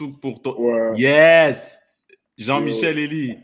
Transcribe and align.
surtout 0.00 0.18
pour 0.18 0.40
toi. 0.40 0.92
Yes! 0.96 1.78
Jean-Michel 2.38 2.98
Elie. 2.98 3.36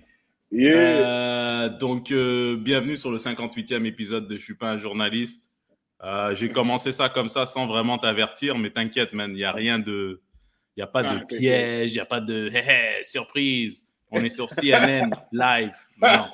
Euh, 0.54 1.68
donc, 1.68 2.10
euh, 2.10 2.56
bienvenue 2.56 2.96
sur 2.96 3.10
le 3.10 3.18
58e 3.18 3.84
épisode 3.84 4.26
de 4.26 4.38
Je 4.38 4.42
suis 4.42 4.54
pas 4.54 4.72
un 4.72 4.79
journaliste. 4.79 5.50
Euh, 6.03 6.34
j'ai 6.34 6.48
commencé 6.48 6.92
ça 6.92 7.11
comme 7.11 7.29
ça 7.29 7.45
sans 7.45 7.66
vraiment 7.66 7.98
t'avertir, 7.98 8.56
mais 8.56 8.71
t'inquiète, 8.71 9.12
man, 9.12 9.32
il 9.32 9.37
n'y 9.37 9.45
a 9.45 9.53
rien 9.53 9.79
de. 9.79 10.22
Il 10.77 10.80
n'y 10.80 10.82
a 10.82 10.87
pas 10.87 11.03
de 11.03 11.19
ah, 11.21 11.24
piège, 11.27 11.92
il 11.92 11.95
n'y 11.95 12.00
a 12.00 12.06
pas 12.06 12.21
de 12.21 12.51
surprise. 13.03 13.85
On 14.11 14.23
est 14.23 14.31
sur 14.31 14.49
CNN 14.49 15.11
live. 15.33 15.73
Non, 16.02 16.27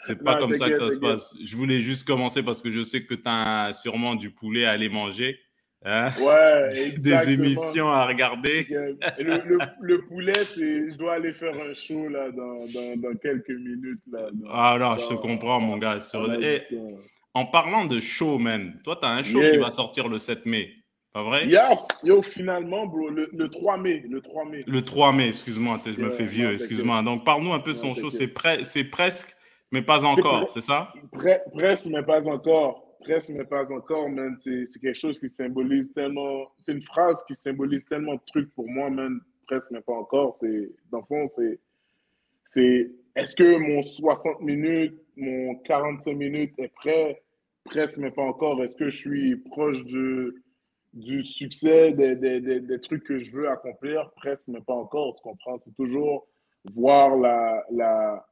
c'est 0.00 0.22
pas 0.22 0.38
comme 0.38 0.54
ça 0.54 0.68
que 0.68 0.78
ça 0.78 0.90
se 0.90 0.98
passe. 0.98 1.36
Je 1.42 1.56
voulais 1.56 1.80
juste 1.80 2.06
commencer 2.06 2.42
parce 2.42 2.60
que 2.60 2.70
je 2.70 2.82
sais 2.82 3.04
que 3.04 3.14
tu 3.14 3.22
as 3.26 3.72
sûrement 3.72 4.14
du 4.14 4.30
poulet 4.30 4.64
à 4.64 4.72
aller 4.72 4.88
manger. 4.88 5.38
Hein? 5.84 6.10
Ouais, 6.20 6.90
Des 6.98 7.32
émissions 7.32 7.88
à 7.88 8.06
regarder. 8.06 8.66
Le, 9.18 10.06
poulet, 10.06 10.32
c'est, 10.44 10.92
je 10.92 10.96
dois 10.96 11.14
aller 11.14 11.32
faire 11.32 11.54
un 11.54 11.74
show 11.74 12.08
là, 12.08 12.30
dans, 12.30 12.64
dans, 12.96 13.16
quelques 13.16 13.50
minutes. 13.50 14.00
Là, 14.10 14.28
ah 14.50 14.76
non, 14.78 14.96
je 14.98 15.08
te 15.08 15.14
comprends, 15.14 15.60
mon 15.60 15.78
gars. 15.78 15.98
Eh, 16.40 16.60
en 17.34 17.46
parlant 17.46 17.84
de 17.84 17.98
show, 18.00 18.38
man, 18.38 18.78
toi, 18.84 18.96
tu 19.00 19.06
as 19.06 19.10
un 19.10 19.22
show 19.22 19.40
qui 19.40 19.58
va 19.58 19.70
sortir 19.70 20.08
le 20.08 20.18
7 20.18 20.46
mai. 20.46 20.70
Pas 21.12 21.22
vrai? 21.24 21.46
Yo, 22.04 22.22
finalement, 22.22 22.86
bro, 22.86 23.10
le, 23.10 23.48
3 23.48 23.76
mai. 23.76 24.02
Le 24.08 24.20
3 24.20 24.44
mai, 24.46 24.64
le 24.66 24.82
3 24.82 25.12
mai 25.12 25.28
excuse-moi, 25.28 25.78
tu 25.78 25.90
sais, 25.90 25.98
je 25.98 26.02
me 26.02 26.10
fais 26.10 26.24
vieux, 26.24 26.54
excuse-moi. 26.54 27.02
Donc, 27.02 27.24
parle-nous 27.24 27.52
un 27.52 27.60
peu 27.60 27.72
de 27.72 27.76
son 27.76 27.94
show. 27.94 28.08
C'est, 28.08 28.32
c'est 28.62 28.84
presque, 28.84 29.36
mais 29.70 29.82
pas 29.82 30.04
encore, 30.04 30.48
c'est 30.50 30.62
ça? 30.62 30.92
presque, 31.52 31.86
mais 31.86 32.02
pas 32.02 32.28
encore 32.28 32.91
presque, 33.02 33.30
mais 33.30 33.44
pas 33.44 33.70
encore, 33.72 34.08
man. 34.08 34.36
C'est 34.38 34.66
quelque 34.80 34.98
chose 34.98 35.18
qui 35.18 35.28
symbolise 35.28 35.92
tellement. 35.92 36.52
C'est 36.58 36.72
une 36.72 36.82
phrase 36.82 37.22
qui 37.24 37.34
symbolise 37.34 37.84
tellement 37.86 38.14
de 38.14 38.20
trucs 38.26 38.54
pour 38.54 38.68
moi, 38.68 38.90
man. 38.90 39.20
Presque, 39.46 39.70
mais 39.70 39.80
pas 39.80 39.94
encore. 39.94 40.36
C'est, 40.36 40.70
dans 40.90 40.98
le 40.98 41.04
fond, 41.04 41.26
c'est. 41.28 41.60
C'est. 42.44 42.90
Est-ce 43.14 43.36
que 43.36 43.56
mon 43.56 43.82
60 43.82 44.40
minutes, 44.40 44.98
mon 45.16 45.56
45 45.56 46.14
minutes 46.14 46.54
est 46.58 46.72
prêt? 46.74 47.22
Presque, 47.64 47.98
mais 47.98 48.10
pas 48.10 48.22
encore. 48.22 48.62
Est-ce 48.64 48.76
que 48.76 48.90
je 48.90 48.96
suis 48.96 49.36
proche 49.36 49.84
du, 49.84 50.42
du 50.94 51.24
succès, 51.24 51.92
des, 51.92 52.16
des, 52.16 52.40
des, 52.40 52.60
des, 52.60 52.80
trucs 52.80 53.04
que 53.04 53.18
je 53.18 53.32
veux 53.36 53.48
accomplir? 53.48 54.10
Presque, 54.16 54.48
mais 54.48 54.60
pas 54.60 54.74
encore. 54.74 55.16
Tu 55.16 55.22
comprends? 55.22 55.58
C'est 55.58 55.74
toujours 55.74 56.26
voir 56.72 57.16
la, 57.16 57.64
la. 57.70 58.26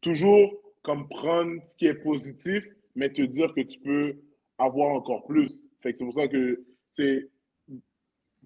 Toujours 0.00 0.52
comme 0.82 1.08
prendre 1.08 1.64
ce 1.64 1.76
qui 1.76 1.86
est 1.86 1.94
positif 1.94 2.64
mais 2.96 3.10
te 3.10 3.22
dire 3.22 3.52
que 3.54 3.60
tu 3.60 3.78
peux 3.78 4.16
avoir 4.58 4.90
encore 4.90 5.24
plus. 5.26 5.62
c'est 5.82 5.98
pour 5.98 6.14
ça 6.14 6.26
que 6.26 6.64
c'est 6.90 7.28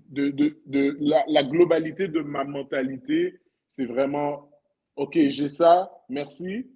de, 0.08 0.30
de, 0.30 0.60
de 0.66 0.96
la, 1.00 1.42
globalité 1.44 2.08
de 2.08 2.20
ma 2.20 2.44
mentalité, 2.44 3.38
c'est 3.68 3.86
vraiment 3.86 4.50
OK, 4.96 5.16
j'ai 5.28 5.48
ça, 5.48 5.90
merci, 6.08 6.68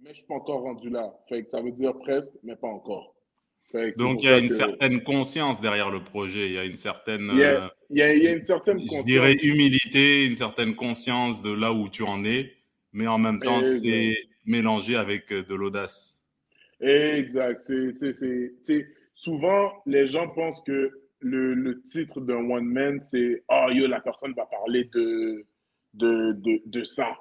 mais 0.00 0.08
je 0.08 0.10
ne 0.10 0.14
suis 0.14 0.26
pas 0.26 0.34
encore 0.34 0.60
rendu 0.60 0.90
là. 0.90 1.12
Fait 1.28 1.48
ça 1.50 1.62
veut 1.62 1.72
dire 1.72 1.96
presque, 1.98 2.34
mais 2.42 2.56
pas 2.56 2.68
encore. 2.68 3.14
Donc 3.96 4.22
il 4.22 4.28
y 4.28 4.32
a 4.32 4.38
une 4.38 4.50
certaine 4.50 5.02
conscience 5.02 5.60
derrière 5.60 5.90
le 5.90 6.04
projet, 6.04 6.46
il 6.46 6.52
y 6.52 6.58
a 6.58 6.64
une 6.64 6.76
certaine. 6.76 7.30
Il 7.32 7.40
y 7.40 7.44
a, 7.44 7.72
il 7.90 7.96
y 7.98 8.28
a, 8.28 8.32
une 8.32 8.42
certaine 8.42 8.78
je 8.78 9.04
dirais 9.04 9.34
humilité, 9.42 10.26
une 10.26 10.36
certaine 10.36 10.76
conscience 10.76 11.40
de 11.40 11.50
là 11.50 11.72
où 11.72 11.88
tu 11.88 12.02
en 12.02 12.24
es, 12.24 12.52
mais 12.92 13.06
en 13.06 13.18
même 13.18 13.40
temps, 13.40 13.62
c'est 13.62 14.14
mélangé 14.44 14.96
avec 14.96 15.32
de 15.32 15.54
l'audace. 15.54 16.13
Exact. 16.84 17.62
Souvent, 19.14 19.72
les 19.86 20.06
gens 20.06 20.28
pensent 20.28 20.60
que 20.62 20.90
le, 21.20 21.54
le 21.54 21.80
titre 21.82 22.20
d'un 22.20 22.50
one 22.50 22.66
man, 22.66 23.00
c'est 23.00 23.42
Oh, 23.48 23.68
yo, 23.70 23.86
la 23.86 24.00
personne 24.00 24.34
va 24.34 24.44
parler 24.46 24.84
de, 24.92 25.46
de, 25.94 26.32
de, 26.32 26.60
de 26.66 26.84
ça. 26.84 27.16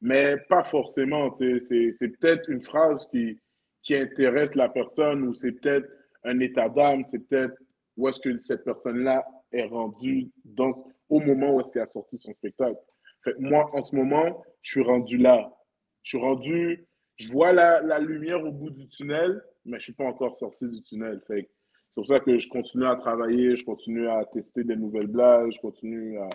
Mais 0.00 0.36
pas 0.48 0.64
forcément. 0.64 1.32
C'est, 1.34 1.60
c'est 1.60 2.08
peut-être 2.18 2.48
une 2.48 2.62
phrase 2.62 3.06
qui, 3.10 3.38
qui 3.82 3.94
intéresse 3.94 4.54
la 4.54 4.68
personne 4.68 5.22
ou 5.22 5.34
c'est 5.34 5.52
peut-être 5.52 5.88
un 6.24 6.40
état 6.40 6.68
d'âme, 6.68 7.04
c'est 7.04 7.20
peut-être 7.28 7.54
où 7.96 8.08
est-ce 8.08 8.18
que 8.18 8.36
cette 8.38 8.64
personne-là 8.64 9.24
est 9.52 9.66
rendue 9.66 10.30
dans, 10.44 10.74
au 11.08 11.20
moment 11.20 11.54
où 11.54 11.60
est-ce 11.60 11.70
qu'elle 11.72 11.82
a 11.82 11.86
sorti 11.86 12.18
son 12.18 12.32
spectacle. 12.32 12.78
Moi, 13.38 13.70
en 13.72 13.82
ce 13.82 13.94
moment, 13.94 14.42
je 14.62 14.72
suis 14.72 14.82
rendu 14.82 15.18
là. 15.18 15.52
Je 16.02 16.16
suis 16.16 16.18
rendu 16.18 16.86
je 17.16 17.30
vois 17.32 17.52
la, 17.52 17.80
la, 17.80 17.98
lumière 17.98 18.44
au 18.44 18.50
bout 18.50 18.70
du 18.70 18.88
tunnel, 18.88 19.42
mais 19.64 19.72
je 19.72 19.76
ne 19.76 19.80
suis 19.80 19.92
pas 19.92 20.04
encore 20.04 20.36
sorti 20.36 20.68
du 20.68 20.82
tunnel. 20.82 21.20
c'est 21.28 21.48
pour 21.94 22.06
ça 22.06 22.20
que 22.20 22.38
je 22.38 22.48
continue 22.48 22.86
à 22.86 22.96
travailler, 22.96 23.56
je 23.56 23.64
continue 23.64 24.08
à 24.08 24.24
tester 24.32 24.64
des 24.64 24.76
nouvelles 24.76 25.06
blagues, 25.06 25.52
je 25.52 25.60
continue 25.60 26.18
à, 26.18 26.28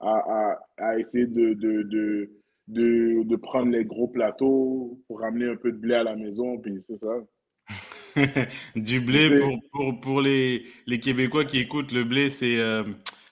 à, 0.00 0.58
à, 0.78 0.98
essayer 0.98 1.26
de, 1.26 1.54
de, 1.54 1.82
de, 1.82 2.30
de, 2.68 3.22
de 3.24 3.36
prendre 3.36 3.70
les 3.70 3.84
gros 3.84 4.08
plateaux 4.08 5.00
pour 5.06 5.20
ramener 5.20 5.46
un 5.46 5.56
peu 5.56 5.70
de 5.70 5.78
blé 5.78 5.94
à 5.94 6.02
la 6.02 6.16
maison, 6.16 6.58
puis 6.58 6.78
c'est 6.80 6.96
ça. 6.96 7.14
du 8.76 9.00
blé, 9.00 9.38
pour, 9.38 9.58
pour, 9.72 10.00
pour, 10.00 10.20
les, 10.20 10.64
les 10.86 11.00
Québécois 11.00 11.44
qui 11.44 11.58
écoutent, 11.58 11.92
le 11.92 12.04
blé, 12.04 12.28
c'est 12.28 12.58
euh, 12.58 12.84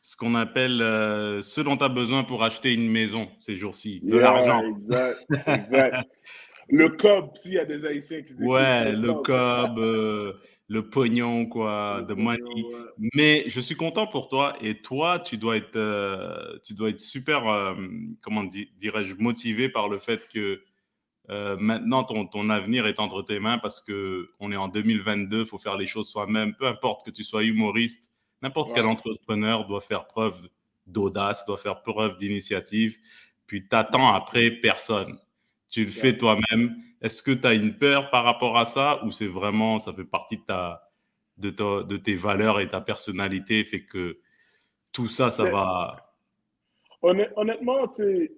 ce 0.03 0.17
qu'on 0.17 0.35
appelle 0.35 0.81
euh, 0.81 1.43
ce 1.43 1.61
dont 1.61 1.77
tu 1.77 1.85
as 1.85 1.89
besoin 1.89 2.25
pour 2.25 2.43
acheter 2.43 2.73
une 2.73 2.91
maison 2.91 3.29
ces 3.39 3.57
jours-ci, 3.57 4.01
de 4.03 4.17
l'argent. 4.17 4.63
Exact, 4.77 5.27
exact. 5.47 5.97
Le 6.71 6.89
cob, 6.89 7.37
s'il 7.37 7.55
y 7.55 7.59
a 7.59 7.65
des 7.65 7.85
Haïtiens 7.85 8.23
qui 8.23 8.35
Ouais, 8.35 8.93
le 8.93 9.15
cob, 9.15 9.79
euh, 9.79 10.35
le 10.69 10.89
pognon, 10.89 11.47
quoi, 11.47 12.03
de 12.03 12.15
money. 12.15 12.39
Mais 13.15 13.45
je 13.49 13.61
suis 13.61 13.75
content 13.75 14.07
pour 14.07 14.29
toi. 14.29 14.57
Et 14.61 14.81
toi, 14.81 15.19
tu 15.19 15.37
dois 15.37 15.57
être, 15.57 15.77
euh, 15.77 16.59
tu 16.63 16.75
dois 16.75 16.91
être 16.91 17.01
super, 17.01 17.49
euh, 17.49 17.75
comment 18.21 18.45
dirais-je, 18.45 19.15
motivé 19.17 19.69
par 19.69 19.89
le 19.89 19.99
fait 19.99 20.29
que 20.33 20.63
maintenant 21.61 22.03
ton, 22.03 22.27
ton, 22.27 22.51
avenir 22.51 22.89
est 22.89 22.99
entre 22.99 23.23
tes 23.23 23.39
mains 23.39 23.59
parce 23.59 23.81
qu'on 23.81 24.51
est 24.51 24.57
en 24.57 24.67
2022, 24.67 25.41
il 25.43 25.47
faut 25.47 25.59
faire 25.59 25.77
les 25.77 25.87
choses 25.87 26.09
soi-même, 26.09 26.57
peu 26.57 26.67
importe 26.67 27.07
que 27.07 27.13
tu 27.13 27.23
sois 27.23 27.45
humoriste, 27.45 28.11
n'importe 28.43 28.73
quel 28.75 28.85
entrepreneur 28.85 29.65
doit 29.65 29.81
faire 29.81 30.09
preuve 30.09 30.49
d'audace, 30.89 31.47
doit 31.47 31.57
faire 31.57 31.83
preuve 31.83 32.17
d'initiative, 32.17 32.97
puis 33.47 33.69
t'attends 33.69 34.13
après 34.13 34.51
personne 34.51 35.21
tu 35.71 35.85
le 35.85 35.91
fais 35.91 36.17
toi-même. 36.17 36.77
Est-ce 37.01 37.23
que 37.23 37.31
tu 37.31 37.47
as 37.47 37.55
une 37.55 37.79
peur 37.79 38.11
par 38.11 38.25
rapport 38.25 38.59
à 38.59 38.67
ça 38.67 39.03
ou 39.05 39.13
c'est 39.13 39.29
vraiment, 39.29 39.79
ça 39.79 39.93
fait 39.93 40.05
partie 40.05 40.37
de, 40.37 40.43
ta, 40.43 40.91
de, 41.39 41.51
de 41.83 41.97
tes 41.97 42.17
valeurs 42.17 42.61
et 42.61 42.69
ta 42.69 42.81
personnalité, 42.81 43.65
fait 43.65 43.85
que 43.85 44.19
tout 44.93 45.09
ça, 45.09 45.31
ça 45.31 45.45
va. 45.45 46.13
Honnêtement, 47.03 47.89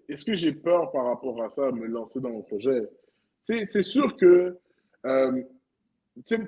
est-ce 0.09 0.25
que 0.25 0.34
j'ai 0.34 0.53
peur 0.53 0.92
par 0.92 1.06
rapport 1.06 1.42
à 1.42 1.48
ça, 1.48 1.72
me 1.72 1.87
lancer 1.87 2.21
dans 2.21 2.31
mon 2.31 2.42
projet? 2.42 2.82
C'est 3.42 3.82
sûr 3.82 4.16
que, 4.16 4.56
euh, 5.06 5.42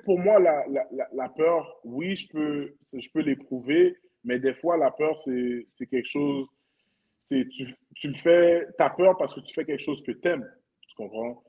pour 0.05 0.19
moi, 0.19 0.39
la, 0.39 0.63
la, 0.69 0.85
la, 1.13 1.29
peur, 1.29 1.79
oui, 1.83 2.15
je 2.15 2.29
peux, 2.29 2.73
je 2.93 3.09
peux 3.09 3.19
l'éprouver, 3.19 3.97
mais 4.23 4.39
des 4.39 4.53
fois, 4.53 4.77
la 4.77 4.91
peur, 4.91 5.19
c'est 5.19 5.87
quelque 5.87 6.07
chose, 6.07 6.47
tu, 7.27 7.75
tu 7.95 8.07
le 8.07 8.13
fais, 8.13 8.65
tu 8.77 8.83
as 8.83 8.91
peur 8.91 9.17
parce 9.17 9.33
que 9.33 9.41
tu 9.41 9.53
fais 9.53 9.65
quelque 9.65 9.83
chose 9.83 10.01
que 10.01 10.13
tu 10.13 10.27
aimes 10.29 10.49
comprends? 10.95 11.43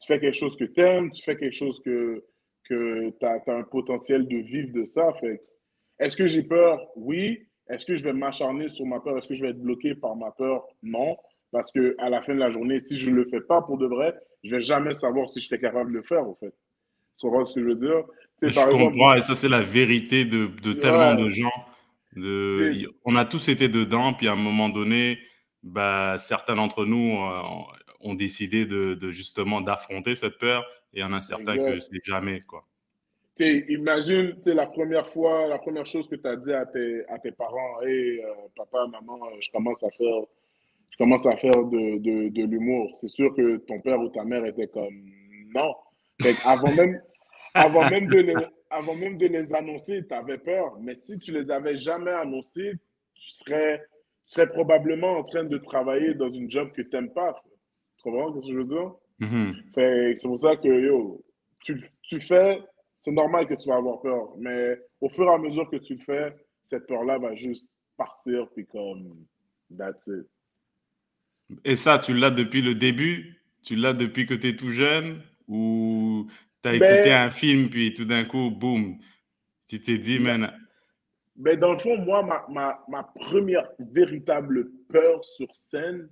Tu 0.00 0.06
fais 0.06 0.20
quelque 0.20 0.36
chose 0.36 0.56
que 0.56 0.64
tu 0.64 0.80
aimes, 0.80 1.10
tu 1.10 1.22
fais 1.22 1.36
quelque 1.36 1.56
chose 1.56 1.80
que, 1.84 2.24
que 2.68 3.10
tu 3.18 3.26
as, 3.26 3.42
un 3.48 3.62
potentiel 3.64 4.26
de 4.26 4.38
vivre 4.38 4.72
de 4.72 4.84
ça. 4.84 5.12
Fait 5.20 5.42
est-ce 5.98 6.16
que 6.16 6.26
j'ai 6.26 6.42
peur? 6.42 6.80
Oui. 6.96 7.46
Est-ce 7.68 7.86
que 7.86 7.94
je 7.94 8.02
vais 8.02 8.12
m'acharner 8.12 8.68
sur 8.68 8.86
ma 8.86 9.00
peur? 9.00 9.18
Est-ce 9.18 9.28
que 9.28 9.34
je 9.34 9.42
vais 9.42 9.50
être 9.50 9.60
bloqué 9.60 9.94
par 9.94 10.16
ma 10.16 10.30
peur? 10.30 10.64
Non. 10.82 11.16
Parce 11.52 11.70
que 11.70 11.94
à 11.98 12.08
la 12.08 12.22
fin 12.22 12.34
de 12.34 12.38
la 12.38 12.50
journée, 12.50 12.80
si 12.80 12.96
je 12.96 13.10
ne 13.10 13.16
le 13.16 13.26
fais 13.30 13.40
pas 13.40 13.60
pour 13.62 13.78
de 13.78 13.86
vrai, 13.86 14.14
je 14.42 14.50
ne 14.50 14.56
vais 14.56 14.62
jamais 14.62 14.94
savoir 14.94 15.28
si 15.28 15.40
j'étais 15.40 15.58
capable 15.58 15.92
de 15.92 15.96
le 15.98 16.02
faire, 16.02 16.26
en 16.26 16.34
fait. 16.36 16.54
Tu 17.18 17.26
comprends 17.26 17.44
ce 17.44 17.54
que 17.54 17.60
je 17.60 17.66
veux 17.66 17.74
dire? 17.74 18.02
je 18.42 18.70
comprends, 18.70 19.14
et 19.14 19.20
ça, 19.20 19.34
c'est 19.34 19.48
la 19.48 19.60
vérité 19.60 20.24
de, 20.24 20.46
de 20.62 20.72
tellement 20.72 21.14
de 21.14 21.28
gens. 21.28 21.52
De... 22.16 22.88
On 23.04 23.14
a 23.14 23.24
tous 23.24 23.48
été 23.48 23.68
dedans, 23.68 24.14
puis 24.14 24.26
à 24.28 24.32
un 24.32 24.36
moment 24.36 24.68
donné, 24.68 25.18
bah, 25.62 26.16
certains 26.18 26.56
d'entre 26.56 26.84
nous, 26.86 27.18
euh, 27.18 27.42
ont 28.00 28.14
décidé 28.14 28.66
de, 28.66 29.10
justement 29.10 29.60
d'affronter 29.60 30.14
cette 30.14 30.38
peur 30.38 30.64
et 30.92 30.98
il 30.98 31.00
y 31.00 31.04
en 31.04 31.12
a 31.12 31.20
certains 31.20 31.56
que 31.56 31.78
c'est 31.78 32.04
jamais 32.04 32.40
quoi. 32.40 32.66
imagine 33.38 34.36
la 34.46 34.66
première 34.66 35.08
fois, 35.12 35.46
la 35.46 35.58
première 35.58 35.86
chose 35.86 36.08
que 36.08 36.16
tu 36.16 36.26
as 36.26 36.36
dit 36.36 36.52
à 36.52 36.66
tes, 36.66 37.06
à 37.08 37.18
tes 37.18 37.32
parents, 37.32 37.82
hey, 37.82 38.20
euh, 38.20 38.32
papa, 38.56 38.86
maman, 38.86 39.18
euh, 39.26 39.36
je 39.40 39.50
commence 39.50 39.82
à 39.82 39.90
faire, 39.90 40.22
je 40.90 40.96
commence 40.98 41.26
à 41.26 41.36
faire 41.36 41.64
de, 41.64 41.98
de, 41.98 42.28
de 42.28 42.44
l'humour. 42.44 42.90
C'est 43.00 43.08
sûr 43.08 43.34
que 43.34 43.58
ton 43.58 43.80
père 43.80 44.00
ou 44.00 44.08
ta 44.08 44.24
mère 44.24 44.44
était 44.44 44.68
comme 44.68 45.04
non. 45.54 45.74
avant 46.44 46.72
même, 46.74 47.00
avant 47.54 47.88
même 47.88 48.06
de 48.08 48.18
les, 48.18 48.34
avant 48.70 48.94
même 48.94 49.18
de 49.18 49.26
les 49.26 49.54
annoncer, 49.54 50.06
tu 50.06 50.14
avais 50.14 50.38
peur. 50.38 50.76
Mais 50.80 50.94
si 50.94 51.18
tu 51.18 51.32
les 51.32 51.50
avais 51.50 51.76
jamais 51.78 52.12
annoncés, 52.12 52.72
tu 53.14 53.30
serais, 53.30 53.78
tu 54.26 54.34
serais 54.34 54.48
probablement 54.48 55.18
en 55.18 55.24
train 55.24 55.44
de 55.44 55.58
travailler 55.58 56.14
dans 56.14 56.30
une 56.30 56.50
job 56.50 56.72
que 56.72 56.82
tu 56.82 56.90
n'aimes 56.92 57.12
pas. 57.12 57.42
Tu 58.02 58.10
comprends 58.10 58.40
ce 58.40 58.46
que 58.46 58.52
je 58.52 58.58
veux 58.58 58.64
dire? 58.64 58.94
Mm-hmm. 59.20 60.14
C'est 60.16 60.28
pour 60.28 60.38
ça 60.38 60.56
que, 60.56 60.68
yo, 60.68 61.22
tu, 61.60 61.82
tu 62.02 62.20
fais, 62.20 62.62
c'est 62.96 63.10
normal 63.10 63.46
que 63.46 63.54
tu 63.54 63.68
vas 63.68 63.76
avoir 63.76 64.00
peur, 64.00 64.34
mais 64.38 64.78
au 65.00 65.10
fur 65.10 65.24
et 65.24 65.34
à 65.34 65.38
mesure 65.38 65.68
que 65.68 65.76
tu 65.76 65.94
le 65.96 66.00
fais, 66.00 66.34
cette 66.64 66.86
peur-là 66.86 67.18
va 67.18 67.34
juste 67.34 67.74
partir, 67.96 68.48
puis 68.54 68.66
comme, 68.66 69.26
That's 69.76 70.00
it. 70.06 70.26
Et 71.64 71.76
ça, 71.76 71.98
tu 71.98 72.14
l'as 72.14 72.30
depuis 72.30 72.62
le 72.62 72.74
début? 72.74 73.42
Tu 73.62 73.76
l'as 73.76 73.92
depuis 73.92 74.26
que 74.26 74.34
tu 74.34 74.48
es 74.48 74.56
tout 74.56 74.70
jeune? 74.70 75.22
Ou 75.48 76.26
tu 76.62 76.68
as 76.68 76.74
écouté 76.74 77.10
Ben, 77.10 77.26
un 77.26 77.30
film, 77.30 77.68
puis 77.68 77.92
tout 77.92 78.04
d'un 78.04 78.24
coup, 78.24 78.50
boum, 78.50 78.98
tu 79.68 79.80
t'es 79.80 79.98
dit, 79.98 80.18
ben, 80.18 80.38
man, 80.38 80.52
ben, 81.36 81.58
dans 81.58 81.72
le 81.72 81.78
fond, 81.78 81.96
moi, 81.98 82.22
ma, 82.22 82.46
ma, 82.48 82.84
ma 82.88 83.02
première 83.02 83.68
véritable 83.78 84.70
peur 84.88 85.24
sur 85.24 85.54
scène, 85.54 86.08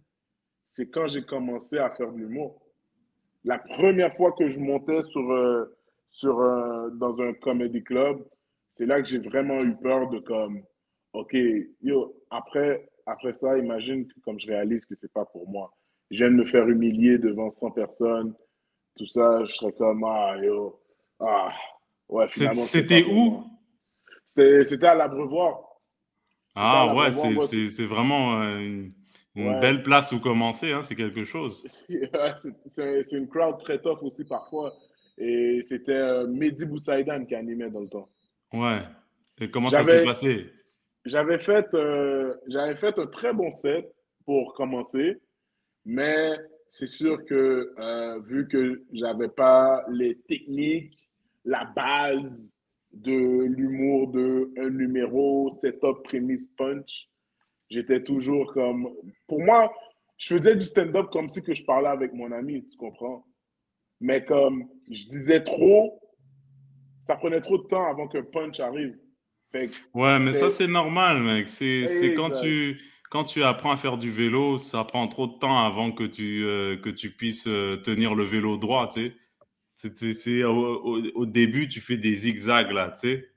c'est 0.69 0.91
quand 0.91 1.07
j'ai 1.09 1.23
commencé 1.23 1.79
à 1.79 1.91
faire 1.91 2.13
de 2.13 2.19
l'humour. 2.19 2.61
La 3.45 3.59
première 3.59 4.15
fois 4.15 4.33
que 4.33 4.51
je 4.51 4.61
montais 4.61 5.03
sur, 5.05 5.33
euh, 5.33 5.65
sur, 6.11 6.39
euh, 6.39 6.91
dans 6.91 7.21
un 7.21 7.33
comedy 7.33 7.83
club, 7.83 8.25
c'est 8.71 8.85
là 8.85 9.01
que 9.01 9.09
j'ai 9.09 9.19
vraiment 9.19 9.63
eu 9.63 9.75
peur 9.77 10.11
de 10.11 10.19
comme, 10.19 10.63
OK, 11.15 11.35
yo, 11.83 12.15
après, 12.31 12.89
après 13.07 13.33
ça, 13.33 13.59
imagine 13.59 14.07
que 14.07 14.21
comme 14.21 14.39
je 14.39 14.47
réalise 14.47 14.85
que 14.85 14.95
c'est 14.95 15.13
pas 15.13 15.25
pour 15.25 15.49
moi. 15.49 15.73
Je 16.11 16.19
viens 16.19 16.31
de 16.31 16.37
me 16.37 16.45
faire 16.45 16.69
humilier 16.69 17.19
devant 17.19 17.51
100 17.51 17.71
personnes, 17.71 18.35
tout 18.97 19.07
ça, 19.07 19.45
je 19.47 19.55
serais 19.55 19.73
comme, 19.73 20.05
ah, 20.05 20.37
yo, 20.43 20.79
ah, 21.19 21.51
ouais, 22.09 22.29
finalement, 22.29 22.63
c'était 22.63 23.05
où? 23.05 23.45
C'était 24.27 24.87
à 24.87 24.95
l'Abreuvoir. 24.95 25.61
À 26.55 26.91
Ah 26.91 26.95
ouais, 26.95 27.11
c'est 27.13 27.87
vraiment 27.87 28.43
euh, 28.43 28.59
une, 28.59 28.89
une 29.39 29.55
ouais, 29.55 29.61
belle 29.61 29.83
place 29.83 30.13
où 30.13 30.21
commencer, 30.21 30.73
hein, 30.73 30.83
c'est 30.83 30.95
quelque 30.95 31.25
chose. 31.25 31.67
c'est 32.67 33.13
une 33.13 33.29
crowd 33.29 33.59
très 33.59 33.81
tough 33.81 34.03
aussi 34.03 34.25
parfois. 34.25 34.75
Et 35.17 35.61
c'était 35.63 35.93
euh, 35.93 36.27
Mehdi 36.27 36.65
Boussaïdan 36.65 37.25
qui 37.25 37.35
animait 37.35 37.71
dans 37.71 37.81
le 37.81 37.89
temps. 37.89 38.09
Ouais. 38.53 38.83
Et 39.41 39.51
comment 39.51 39.71
ça 39.71 39.85
s'est 39.85 40.05
passé? 40.05 40.47
j'avais 41.05 41.39
fait, 41.39 41.67
euh, 41.75 42.35
fait 42.81 42.99
un 42.99 43.07
très 43.07 43.33
bon 43.33 43.53
set 43.53 43.91
pour 44.25 44.55
commencer, 44.55 45.21
mais 45.85 46.37
c'est 46.71 46.87
sûr 46.87 47.25
que 47.25 47.73
euh, 47.79 48.21
vu 48.21 48.47
que 48.47 48.85
j'avais 48.93 49.29
pas 49.29 49.85
les 49.91 50.19
techniques, 50.29 51.09
la 51.45 51.65
base 51.75 52.59
de 52.93 53.45
l'humour 53.45 54.11
de 54.11 54.51
un 54.59 54.71
numéro, 54.71 55.53
setup, 55.55 56.03
prémisse, 56.05 56.49
punch, 56.57 57.08
j'étais 57.69 58.03
toujours 58.03 58.53
comme... 58.53 58.89
Pour 59.27 59.41
moi, 59.43 59.73
je 60.17 60.35
faisais 60.37 60.57
du 60.57 60.65
stand-up 60.65 61.11
comme 61.11 61.29
si 61.29 61.43
que 61.43 61.55
je 61.55 61.65
parlais 61.65 61.89
avec 61.89 62.13
mon 62.13 62.33
ami, 62.33 62.67
tu 62.69 62.77
comprends? 62.77 63.25
Mais 64.01 64.25
comme 64.25 64.69
je 64.91 65.05
disais 65.07 65.43
trop, 65.43 66.01
ça 67.03 67.17
prenait 67.17 67.41
trop 67.41 67.59
de 67.59 67.67
temps 67.67 67.89
avant 67.89 68.09
qu'un 68.09 68.23
punch 68.23 68.61
arrive. 68.61 68.97
Fait 69.51 69.69
que 69.69 69.75
Ouais, 69.95 70.19
mais 70.19 70.35
ça, 70.35 70.51
c'est... 70.51 70.67
normal, 70.67 71.23
mec. 71.23 71.49
C'est 71.49 72.15
quand 72.17 72.29
Exact. 72.29 72.43
tu, 72.43 72.81
quand 73.11 73.25
tu 73.25 73.43
apprends 73.43 73.73
à 73.73 73.77
faire 73.77 73.97
du 73.97 74.11
vélo, 74.11 74.59
ça 74.59 74.85
prend 74.85 75.07
trop 75.09 75.27
de 75.27 75.39
temps 75.39 75.59
avant 75.59 75.93
que 75.93 76.05
tu, 76.05 76.45
euh, 76.45 76.77
que 76.77 76.91
tu 76.91 77.11
puisses 77.11 77.47
euh, 77.47 77.77
tenir 77.77 78.15
le 78.15 78.25
vélo 78.25 78.59
droit, 78.59 78.89
tu 78.89 79.13
sais. 79.77 80.45
Au- 80.45 81.01
au 81.15 81.27
début, 81.27 81.69
tu 81.69 81.81
fais 81.81 81.97
des 81.97 82.15
zigzags, 82.15 82.73
là, 82.73 82.91
tu 82.91 83.09
sais. 83.09 83.29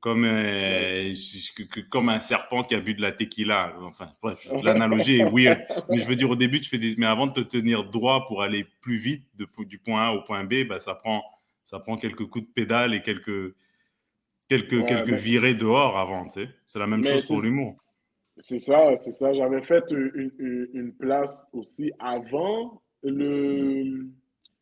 Comme, 0.00 0.24
euh, 0.24 1.12
comme 1.90 2.08
un 2.08 2.20
serpent 2.20 2.64
qui 2.64 2.74
a 2.74 2.80
bu 2.80 2.94
de 2.94 3.02
la 3.02 3.12
tequila. 3.12 3.74
Enfin, 3.82 4.10
bref, 4.22 4.48
l'analogie 4.62 5.20
est 5.20 5.30
weird. 5.30 5.60
Mais 5.90 5.98
je 5.98 6.06
veux 6.06 6.16
dire, 6.16 6.30
au 6.30 6.36
début, 6.36 6.58
tu 6.60 6.70
fais 6.70 6.78
des... 6.78 6.94
Mais 6.96 7.04
avant 7.04 7.26
de 7.26 7.34
te 7.34 7.40
tenir 7.40 7.84
droit 7.84 8.24
pour 8.26 8.42
aller 8.42 8.66
plus 8.80 8.96
vite 8.96 9.24
de, 9.36 9.46
du 9.64 9.78
point 9.78 10.08
A 10.08 10.12
au 10.12 10.22
point 10.22 10.44
B, 10.44 10.66
bah, 10.66 10.80
ça, 10.80 10.94
prend, 10.94 11.22
ça 11.64 11.80
prend 11.80 11.98
quelques 11.98 12.26
coups 12.26 12.46
de 12.46 12.50
pédale 12.50 12.94
et 12.94 13.02
quelques, 13.02 13.54
quelques, 14.48 14.72
Ouais, 14.72 14.86
quelques 14.86 15.10
mais, 15.10 15.16
virées 15.16 15.54
dehors 15.54 15.98
avant, 15.98 16.24
tu 16.24 16.40
sais. 16.40 16.48
C'est 16.64 16.78
la 16.78 16.86
même 16.86 17.00
mais 17.00 17.12
chose 17.12 17.26
pour 17.26 17.42
l'humour. 17.42 17.76
c'est 18.38 18.58
ça, 18.58 18.96
c'est 18.96 19.12
ça. 19.12 19.34
J'avais 19.34 19.62
fait 19.62 19.84
une, 19.90 20.32
une, 20.38 20.68
une 20.72 20.92
place 20.94 21.46
aussi 21.52 21.92
avant 21.98 22.80
le... 23.02 24.06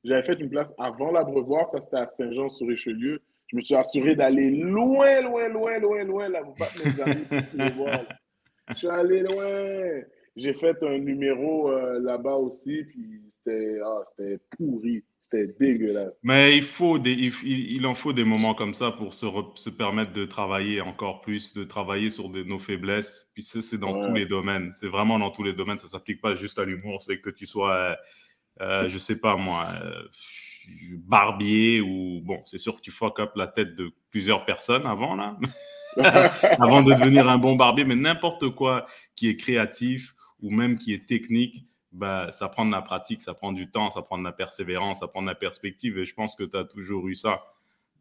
J'avais 0.03 0.23
fait 0.23 0.41
une 0.41 0.51
place 0.51 0.75
avant 0.79 1.13
l'Abreuvoir, 1.13 1.71
ça 1.71 1.81
c'était 1.81 1.97
à 1.97 2.07
Saint-Jean-sur-Richelieu. 2.07 3.21
Je 3.49 3.57
me 3.57 3.63
suis 3.63 3.75
assuré 3.75 4.15
d'aller 4.15 4.51
loin, 4.51 5.21
loin, 5.23 5.49
loin, 5.49 5.79
loin, 5.79 6.05
loin, 6.05 6.29
là, 6.29 6.43
pour 6.43 6.55
pas 6.55 6.67
que 6.67 6.85
mes 6.85 7.03
amis 7.03 7.25
puissent 7.25 7.55
me 7.55 7.71
voir. 7.73 7.91
là. 7.91 8.09
Je 8.71 8.75
suis 8.75 8.89
allé 8.89 9.21
loin. 9.21 10.03
J'ai 10.37 10.53
fait 10.53 10.77
un 10.83 10.99
numéro 10.99 11.71
euh, 11.71 11.99
là-bas 12.01 12.35
aussi, 12.35 12.85
puis 12.85 13.23
c'était 13.31 13.79
ah, 13.85 14.03
c'était 14.17 14.39
pourri. 14.57 15.03
C'était 15.23 15.55
dégueulasse. 15.61 16.13
Mais 16.23 16.57
il, 16.57 16.63
faut 16.63 16.99
des, 16.99 17.13
il, 17.13 17.33
il 17.73 17.85
en 17.87 17.95
faut 17.95 18.15
des 18.15 18.25
moments 18.25 18.55
comme 18.55 18.73
ça 18.73 18.93
pour 18.93 19.13
se, 19.13 19.27
re- 19.27 19.55
se 19.57 19.69
permettre 19.69 20.13
de 20.13 20.25
travailler 20.25 20.81
encore 20.81 21.21
plus, 21.21 21.53
de 21.53 21.65
travailler 21.65 22.09
sur 22.09 22.31
de, 22.31 22.43
nos 22.45 22.59
faiblesses. 22.59 23.31
Puis 23.35 23.43
ça, 23.43 23.61
c'est 23.61 23.77
dans 23.77 24.01
tous 24.01 24.15
les 24.15 24.25
domaines. 24.25 24.73
C'est 24.73 24.89
vraiment 24.89 25.19
dans 25.19 25.31
tous 25.31 25.43
les 25.43 25.53
domaines. 25.53 25.79
Ça 25.79 25.89
s'applique 25.89 26.23
pas 26.23 26.35
juste 26.35 26.59
à 26.59 26.65
l'humour. 26.65 27.03
C'est 27.03 27.21
que 27.21 27.29
tu 27.29 27.45
sois, 27.45 27.75
euh, 27.75 27.95
euh, 28.63 28.89
je 28.89 28.97
sais 28.97 29.21
pas 29.21 29.37
moi, 29.37 29.67
barbier 31.09 31.81
ou 31.81 32.21
bon, 32.23 32.41
c'est 32.45 32.59
sûr 32.59 32.77
que 32.77 32.81
tu 32.81 32.91
fuck 32.91 33.19
up 33.19 33.33
la 33.35 33.47
tête 33.47 33.75
de 33.75 33.91
plusieurs 34.11 34.45
personnes 34.45 34.87
avant 34.87 35.17
là, 35.17 35.37
avant 36.61 36.83
de 36.83 36.93
devenir 36.93 37.29
un 37.29 37.39
bon 37.39 37.57
barbier. 37.57 37.85
Mais 37.85 37.97
n'importe 37.97 38.51
quoi 38.51 38.87
qui 39.17 39.29
est 39.29 39.37
créatif 39.37 40.15
ou 40.41 40.51
même 40.51 40.79
qui 40.79 40.93
est 40.95 41.07
technique, 41.09 41.65
bah, 41.91 42.29
ça 42.33 42.49
prend 42.49 42.65
de 42.67 42.71
la 42.73 42.83
pratique, 42.83 43.23
ça 43.23 43.35
prend 43.35 43.53
du 43.53 43.71
temps, 43.71 43.91
ça 43.91 44.03
prend 44.03 44.19
de 44.19 44.25
la 44.25 44.33
persévérance, 44.33 45.01
ça 45.01 45.09
prend 45.09 45.23
de 45.23 45.27
la 45.27 45.35
perspective. 45.35 45.99
Et 45.99 46.05
je 46.05 46.15
pense 46.15 46.37
que 46.37 46.45
tu 46.45 46.57
as 46.57 46.65
toujours 46.65 47.09
eu 47.09 47.17
ça. 47.17 47.43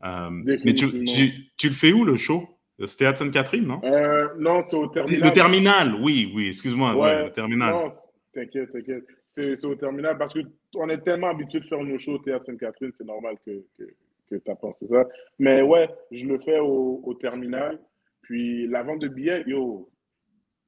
Euh, 0.04 0.30
mais 0.30 0.74
tu, 0.76 0.86
Définitivement. 0.86 1.06
tu, 1.34 1.52
tu 1.58 1.68
le 1.70 1.74
fais 1.74 1.94
où 1.94 2.04
le 2.04 2.18
show? 2.18 2.48
C'était 2.86 3.08
à 3.08 3.16
Sainte-Catherine, 3.16 3.66
non? 3.66 3.82
Euh, 3.86 4.28
non, 4.38 4.62
c'est 4.62 4.76
au 4.76 4.84
Le 4.84 4.90
terminal. 4.92 5.34
terminal, 5.34 5.96
oui, 6.00 6.32
oui, 6.36 6.48
excuse-moi, 6.50 6.94
ouais, 6.94 7.02
Ouais, 7.02 7.24
le 7.26 7.32
terminal. 7.32 7.74
non, 7.74 7.90
t'inquiète, 8.36 8.72
t'inquiète. 8.72 9.04
C'est 9.28 9.66
au 9.66 9.74
terminal 9.76 10.16
parce 10.20 10.34
qu'on 10.78 10.90
est 10.90 11.04
tellement 11.04 11.28
habitué 11.28 11.60
de 11.60 11.66
faire 11.66 11.84
nos 11.84 11.98
shows 11.98 12.14
au 12.14 12.20
Théâtre 12.20 12.46
Sainte-Catherine, 12.46 12.92
c'est 12.94 13.06
normal 13.06 13.36
que, 13.46 13.64
que, 13.78 13.84
que 14.30 14.36
tu 14.36 14.52
as 14.52 14.56
pensé 14.56 14.88
ça. 14.88 15.06
Mais 15.40 15.62
ouais, 15.62 15.90
je 16.12 16.26
le 16.26 16.40
fais 16.40 16.60
au, 16.60 17.02
au 17.04 17.14
terminal. 17.16 17.80
Puis 18.22 18.68
la 18.68 18.84
vente 18.84 19.00
de 19.00 19.08
billets, 19.08 19.44
yo, 19.48 19.90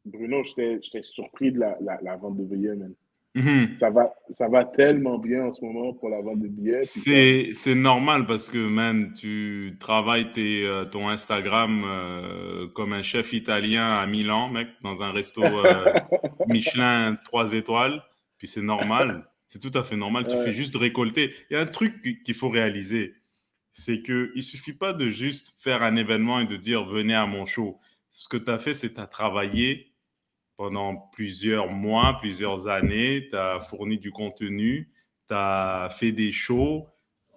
Bruno, 0.06 0.44
j'étais 0.44 1.02
surpris 1.02 1.52
de 1.52 1.60
la, 1.60 1.78
la, 1.82 2.00
la 2.02 2.16
vente 2.18 2.38
de 2.38 2.44
billets, 2.44 2.76
man. 2.76 2.94
Mhm. 3.36 3.78
Ça 3.78 3.92
va, 3.92 4.12
ça 4.30 4.48
va 4.48 4.66
tellement 4.66 5.20
bien 5.20 5.46
en 5.46 5.54
ce 5.54 5.64
moment 5.64 5.94
pour 5.94 6.10
la 6.10 6.20
vente 6.20 6.40
de 6.40 6.48
billets. 6.48 6.82
C'est 6.84 7.76
normal 7.76 8.26
parce 8.26 8.50
que, 8.50 8.58
man, 8.58 9.14
tu 9.14 9.78
travailles 9.80 10.32
tes, 10.32 10.66
euh, 10.66 10.86
ton 10.86 11.08
Instagram 11.10 11.84
euh, 11.86 12.68
comme 12.74 12.94
un 12.94 13.04
chef 13.04 13.34
italien 13.34 13.98
à 13.98 14.08
Milan, 14.08 14.50
mec, 14.50 14.68
dans 14.84 15.04
un 15.04 15.12
resto 15.12 15.44
euh, 15.44 15.94
Michelin 16.48 17.18
3 17.26 17.54
étoiles. 17.54 18.02
Puis 18.40 18.48
c'est 18.48 18.63
normal. 18.63 19.25
C'est 19.50 19.60
tout 19.60 19.75
à 19.77 19.84
fait 19.84 19.98
normal. 19.98 20.27
Tu 20.27 20.38
fais 20.38 20.51
juste 20.53 20.75
récolter. 20.75 21.34
Il 21.50 21.56
y 21.56 21.58
a 21.58 21.62
un 21.62 21.65
truc 21.65 22.01
qui- 22.03 22.22
qu'il 22.22 22.36
faut 22.36 22.50
réaliser. 22.50 23.15
C'est 23.74 24.01
qu'il 24.03 24.32
ne 24.36 24.41
suffit 24.41 24.74
pas 24.74 24.94
de 24.94 25.08
juste 25.10 25.56
faire 25.58 25.82
un 25.82 25.96
événement 25.96 26.39
et 26.39 26.46
de 26.46 26.56
dire 26.56 26.86
venez 26.86 27.15
à 27.15 27.25
mon 27.25 27.46
show. 27.46 27.79
Ce 28.12 28.27
que 28.29 28.38
tu 28.38 28.50
as 28.50 28.60
fait, 28.60 28.74
c'est 28.75 28.89
que 28.89 28.96
tu 28.96 29.01
as 29.01 29.08
travaillé 29.08 29.91
pendant 30.56 30.96
plusieurs 30.96 31.70
mois, 31.72 32.20
plusieurs 32.20 32.68
années. 32.68 33.27
Tu 33.32 33.36
as 33.36 33.60
fourni 33.60 33.98
du 33.98 34.12
contenu, 34.12 34.88
tu 35.27 35.34
as 35.36 35.89
fait 35.98 36.12
des 36.12 36.32
shows, 36.32 36.88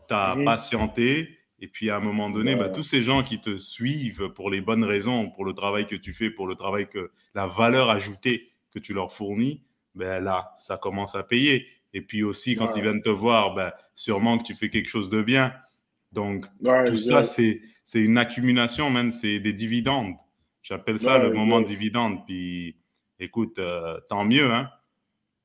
tu 0.06 0.14
as 0.14 0.34
patienté. 0.44 1.38
Et 1.60 1.68
puis 1.68 1.88
à 1.88 1.96
un 1.96 2.00
moment 2.00 2.28
donné, 2.28 2.56
bah, 2.56 2.68
tous 2.68 2.82
ces 2.82 3.02
gens 3.02 3.22
qui 3.22 3.40
te 3.40 3.56
suivent 3.56 4.28
pour 4.34 4.50
les 4.50 4.60
bonnes 4.60 4.84
raisons, 4.84 5.30
pour 5.30 5.46
le 5.46 5.54
travail 5.54 5.86
que 5.86 5.96
tu 5.96 6.12
fais, 6.12 6.28
pour 6.28 6.46
le 6.46 6.56
travail 6.56 6.88
que 6.90 7.10
la 7.34 7.46
valeur 7.46 7.88
ajoutée 7.88 8.50
que 8.70 8.78
tu 8.80 8.92
leur 8.92 9.12
fournis, 9.14 9.62
ben 9.94 10.22
là, 10.22 10.52
ça 10.56 10.76
commence 10.76 11.14
à 11.14 11.22
payer. 11.22 11.66
Et 11.94 12.00
puis 12.02 12.22
aussi, 12.22 12.56
quand 12.56 12.74
ils 12.76 12.82
viennent 12.82 13.02
te 13.02 13.10
voir, 13.10 13.54
ben, 13.54 13.72
sûrement 13.94 14.38
que 14.38 14.44
tu 14.44 14.54
fais 14.54 14.70
quelque 14.70 14.88
chose 14.88 15.10
de 15.10 15.22
bien. 15.22 15.52
Donc, 16.12 16.46
ouais, 16.60 16.84
tout 16.86 16.96
ça, 16.96 17.22
c'est 17.22 17.60
c'est 17.84 18.02
une 18.02 18.18
accumulation, 18.18 18.90
man. 18.90 19.10
C'est 19.10 19.40
des 19.40 19.52
dividendes. 19.52 20.14
J'appelle 20.62 20.98
ça 20.98 21.18
le 21.18 21.32
moment 21.32 21.60
dividende. 21.60 22.24
Puis, 22.26 22.76
écoute, 23.18 23.58
euh, 23.58 23.98
tant 24.08 24.24
mieux, 24.24 24.52
hein. 24.52 24.70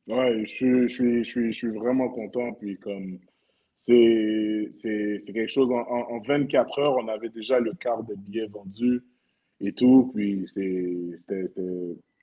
Ouais, 0.07 0.45
je 0.45 0.49
suis, 0.49 0.83
je 0.83 0.93
suis, 0.93 1.23
je 1.23 1.29
suis, 1.29 1.51
je 1.51 1.57
suis 1.57 1.71
vraiment 1.71 2.09
content. 2.09 2.53
Puis 2.53 2.77
comme 2.77 3.19
c'est, 3.75 4.69
c'est, 4.73 5.19
c'est 5.19 5.33
quelque 5.33 5.51
chose, 5.51 5.69
en, 5.71 5.81
en, 5.81 6.15
en 6.15 6.21
24 6.21 6.79
heures, 6.79 6.95
on 6.95 7.07
avait 7.07 7.29
déjà 7.29 7.59
le 7.59 7.73
quart 7.73 8.03
des 8.03 8.15
billets 8.15 8.47
vendus 8.47 9.01
et 9.59 9.73
tout. 9.73 10.11
Puis 10.15 10.43
c'est, 10.47 10.95
c'était, 11.17 11.45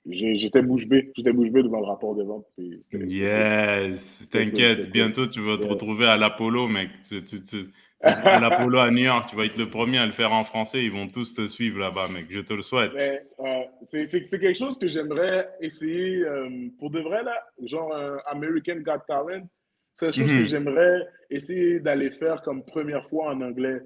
j'étais 0.07 0.61
bouche 0.61 0.87
bée. 0.87 1.11
J'étais 1.15 1.33
bouche 1.33 1.51
bée 1.51 1.63
devant 1.63 1.79
le 1.79 1.85
rapport 1.85 2.15
de 2.15 2.23
vente. 2.23 2.45
Yes, 2.91 4.29
t'inquiète, 4.29 4.91
bientôt 4.91 5.27
tu 5.27 5.39
vas 5.41 5.57
te 5.57 5.67
retrouver 5.67 6.05
à 6.05 6.17
l'Apollo, 6.17 6.67
mec. 6.67 6.89
Tu, 7.03 7.23
tu- 7.23 7.41
tu- 7.41 7.65
à 8.01 8.39
l'Apollo 8.39 8.79
à 8.79 8.91
New 8.91 9.03
York, 9.03 9.29
tu 9.29 9.35
vas 9.35 9.45
être 9.45 9.57
le 9.57 9.69
premier 9.69 9.97
à 9.97 10.05
le 10.05 10.11
faire 10.11 10.31
en 10.31 10.43
français. 10.43 10.83
Ils 10.83 10.91
vont 10.91 11.07
tous 11.07 11.33
te 11.33 11.47
suivre 11.47 11.79
là-bas, 11.79 12.07
mec. 12.07 12.25
Je 12.29 12.39
te 12.41 12.53
le 12.53 12.61
souhaite. 12.61 12.91
Euh, 12.95 13.63
c'est 13.83 14.39
quelque 14.39 14.53
chose 14.57 14.77
que 14.77 14.87
j'aimerais 14.87 15.49
essayer 15.59 16.23
euh, 16.23 16.49
pour 16.77 16.91
de 16.91 16.99
vrai, 16.99 17.23
là, 17.23 17.35
genre 17.63 17.93
euh, 17.95 18.17
American 18.27 18.77
Got 18.77 18.99
Talent. 19.07 19.47
C'est 19.95 20.07
quelque 20.07 20.15
chose 20.19 20.29
que 20.29 20.39
Mhm. 20.41 20.45
j'aimerais 20.45 21.07
essayer 21.29 21.79
d'aller 21.79 22.11
faire 22.11 22.41
comme 22.43 22.63
première 22.63 23.07
fois 23.09 23.33
en 23.33 23.41
anglais. 23.41 23.79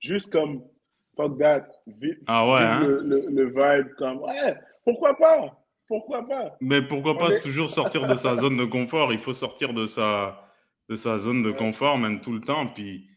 Juste 0.00 0.30
comme, 0.32 0.62
fuck 1.16 1.38
that, 1.38 1.68
vi- 1.86 2.18
Ah 2.26 2.44
ouais, 2.52 2.60
hein? 2.60 2.86
le, 2.86 3.00
le, 3.04 3.26
le 3.30 3.44
vibe 3.46 3.92
comme, 3.96 4.18
ouais, 4.18 4.54
pourquoi 4.84 5.16
pas? 5.16 5.61
Pourquoi 5.92 6.26
pas? 6.26 6.56
Mais 6.60 6.80
pourquoi 6.80 7.18
pas 7.18 7.38
toujours 7.38 7.68
sortir 7.68 8.06
de 8.06 8.14
sa 8.14 8.36
zone 8.42 8.56
de 8.56 8.64
confort? 8.64 9.12
Il 9.12 9.18
faut 9.18 9.34
sortir 9.34 9.74
de 9.74 9.86
sa, 9.86 10.48
de 10.88 10.96
sa 10.96 11.18
zone 11.18 11.42
de 11.42 11.50
confort, 11.50 11.98
même 11.98 12.20
tout 12.20 12.32
le 12.32 12.40
temps. 12.40 12.66
Puis... 12.66 13.08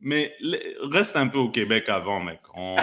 Mais 0.00 0.34
reste 0.80 1.14
un 1.14 1.28
peu 1.28 1.38
au 1.38 1.50
Québec 1.50 1.84
avant, 1.88 2.20
mec. 2.20 2.40
On, 2.54 2.74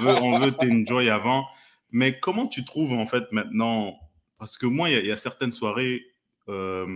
veut, 0.00 0.14
on 0.22 0.38
veut 0.38 0.52
t'enjoy 0.52 1.08
avant. 1.08 1.46
Mais 1.90 2.20
comment 2.20 2.46
tu 2.46 2.64
trouves, 2.64 2.92
en 2.92 3.06
fait, 3.06 3.24
maintenant? 3.32 3.98
Parce 4.38 4.56
que 4.58 4.66
moi, 4.66 4.88
il 4.90 5.04
y, 5.04 5.10
a 5.10 5.16
certaines 5.16 5.50
soirées 5.50 6.02
euh, 6.48 6.86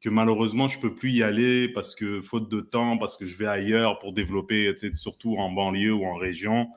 que 0.00 0.08
malheureusement, 0.08 0.66
je 0.66 0.80
peux 0.80 0.94
plus 0.94 1.10
y 1.10 1.22
aller 1.22 1.68
parce 1.68 1.94
que 1.94 2.22
faute 2.22 2.48
de 2.48 2.60
temps, 2.60 2.98
parce 2.98 3.16
que 3.16 3.24
je 3.24 3.36
vais 3.36 3.46
ailleurs 3.46 3.98
pour 3.98 4.12
développer, 4.12 4.74
surtout 4.94 5.36
en 5.36 5.50
banlieue 5.52 5.92
ou 5.92 6.04
en 6.06 6.14
région. 6.14 6.68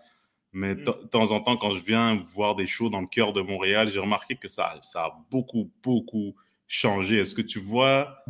Mais 0.53 0.75
mm. 0.75 0.83
de 0.83 0.91
temps 1.07 1.31
en 1.31 1.41
temps, 1.41 1.57
quand 1.57 1.71
je 1.71 1.83
viens 1.83 2.21
voir 2.33 2.55
des 2.55 2.67
shows 2.67 2.89
dans 2.89 3.01
le 3.01 3.07
cœur 3.07 3.33
de 3.33 3.41
Montréal, 3.41 3.89
j'ai 3.89 3.99
remarqué 3.99 4.35
que 4.35 4.47
ça, 4.47 4.79
ça 4.83 5.05
a 5.05 5.25
beaucoup, 5.29 5.69
beaucoup 5.83 6.35
changé. 6.67 7.17
Est-ce 7.17 7.35
que 7.35 7.41
tu 7.41 7.59
vois 7.59 8.23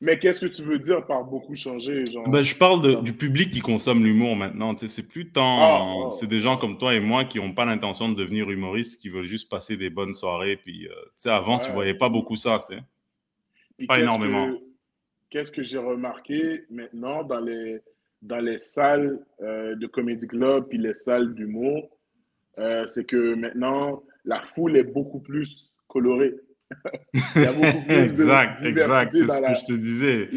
mais 0.00 0.18
qu'est-ce 0.18 0.40
que 0.40 0.46
tu 0.46 0.62
veux 0.62 0.78
dire 0.78 1.06
par 1.06 1.24
beaucoup 1.24 1.56
changé 1.56 2.04
genre... 2.04 2.28
ben, 2.28 2.42
Je 2.42 2.54
parle 2.54 3.02
du 3.02 3.12
public 3.14 3.50
qui 3.50 3.60
consomme 3.60 4.04
l'humour 4.04 4.36
maintenant. 4.36 4.76
C'est 4.76 5.08
plus 5.08 5.30
tant. 5.30 5.60
Ah, 5.60 5.80
ah. 5.80 6.10
c'est 6.12 6.26
des 6.26 6.40
gens 6.40 6.58
comme 6.58 6.76
toi 6.76 6.94
et 6.94 7.00
moi 7.00 7.24
qui 7.24 7.38
n'ont 7.38 7.54
pas 7.54 7.64
l'intention 7.64 8.10
de 8.10 8.14
devenir 8.14 8.50
humoristes, 8.50 9.00
qui 9.00 9.08
veulent 9.08 9.24
juste 9.24 9.48
passer 9.48 9.76
des 9.76 9.88
bonnes 9.88 10.12
soirées. 10.12 10.56
Puis, 10.56 10.86
euh, 10.86 11.30
avant, 11.30 11.58
tu 11.58 11.66
tu 11.66 11.72
voyais 11.72 11.94
pas 11.94 12.08
beaucoup 12.08 12.36
ça. 12.36 12.62
Pas 13.88 13.98
énormément. 13.98 14.50
Qu'est-ce 15.30 15.50
que 15.50 15.62
j'ai 15.62 15.78
remarqué 15.78 16.64
maintenant 16.70 17.24
dans 17.24 17.40
les, 17.40 17.80
dans 18.22 18.40
les 18.40 18.58
salles 18.58 19.18
euh, 19.42 19.74
de 19.76 19.86
comédie 19.86 20.26
club 20.26 20.68
puis 20.68 20.78
les 20.78 20.94
salles 20.94 21.34
d'humour? 21.34 21.88
Euh, 22.58 22.86
c'est 22.86 23.04
que 23.04 23.34
maintenant, 23.34 24.02
la 24.24 24.40
foule 24.42 24.76
est 24.76 24.84
beaucoup 24.84 25.20
plus 25.20 25.72
colorée. 25.88 26.34
il 27.36 27.42
y 27.42 27.44
a 27.44 27.52
beaucoup 27.52 27.84
plus 27.86 27.94
exact, 27.94 28.62
de 28.62 28.68
exact, 28.68 29.12
c'est 29.12 29.26
ce 29.26 29.40
que 29.40 29.54
je 29.54 29.66
te 29.74 29.80
disais. 29.80 30.28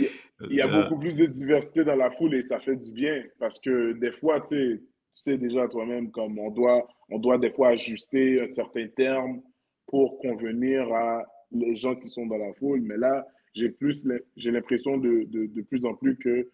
Il 0.50 0.56
y 0.56 0.62
a, 0.62 0.68
euh, 0.68 0.84
beaucoup 0.84 1.00
plus 1.00 1.16
de 1.16 1.26
diversité 1.26 1.84
dans 1.84 1.96
la 1.96 2.12
foule 2.12 2.36
et 2.36 2.42
ça 2.42 2.60
fait 2.60 2.76
du 2.76 2.92
bien 2.92 3.24
parce 3.40 3.60
que 3.60 3.94
des 3.94 4.12
fois, 4.12 4.42
tu 4.42 4.82
sais, 5.14 5.38
déjà 5.38 5.68
toi-même 5.68 6.12
comme 6.12 6.38
on 6.40 6.50
doit, 6.50 6.88
on 7.10 7.20
doit 7.20 7.38
des 7.38 7.52
fois 7.52 7.70
ajuster 7.70 8.42
un 8.42 8.50
certain 8.50 8.88
terme 8.88 9.42
pour 9.88 10.20
convenir 10.20 10.92
à 10.94 11.24
les 11.52 11.76
gens 11.76 11.96
qui 11.96 12.10
sont 12.10 12.26
dans 12.28 12.38
la 12.38 12.54
foule. 12.54 12.82
Mais 12.82 12.98
là, 12.98 13.26
j'ai 13.56 13.70
plus, 13.70 14.08
j'ai 14.38 14.52
l'impression 14.52 14.98
de, 14.98 15.26
de, 15.28 15.48
de, 15.48 15.62
plus 15.62 15.86
en 15.86 15.96
plus 15.96 16.16
que 16.18 16.50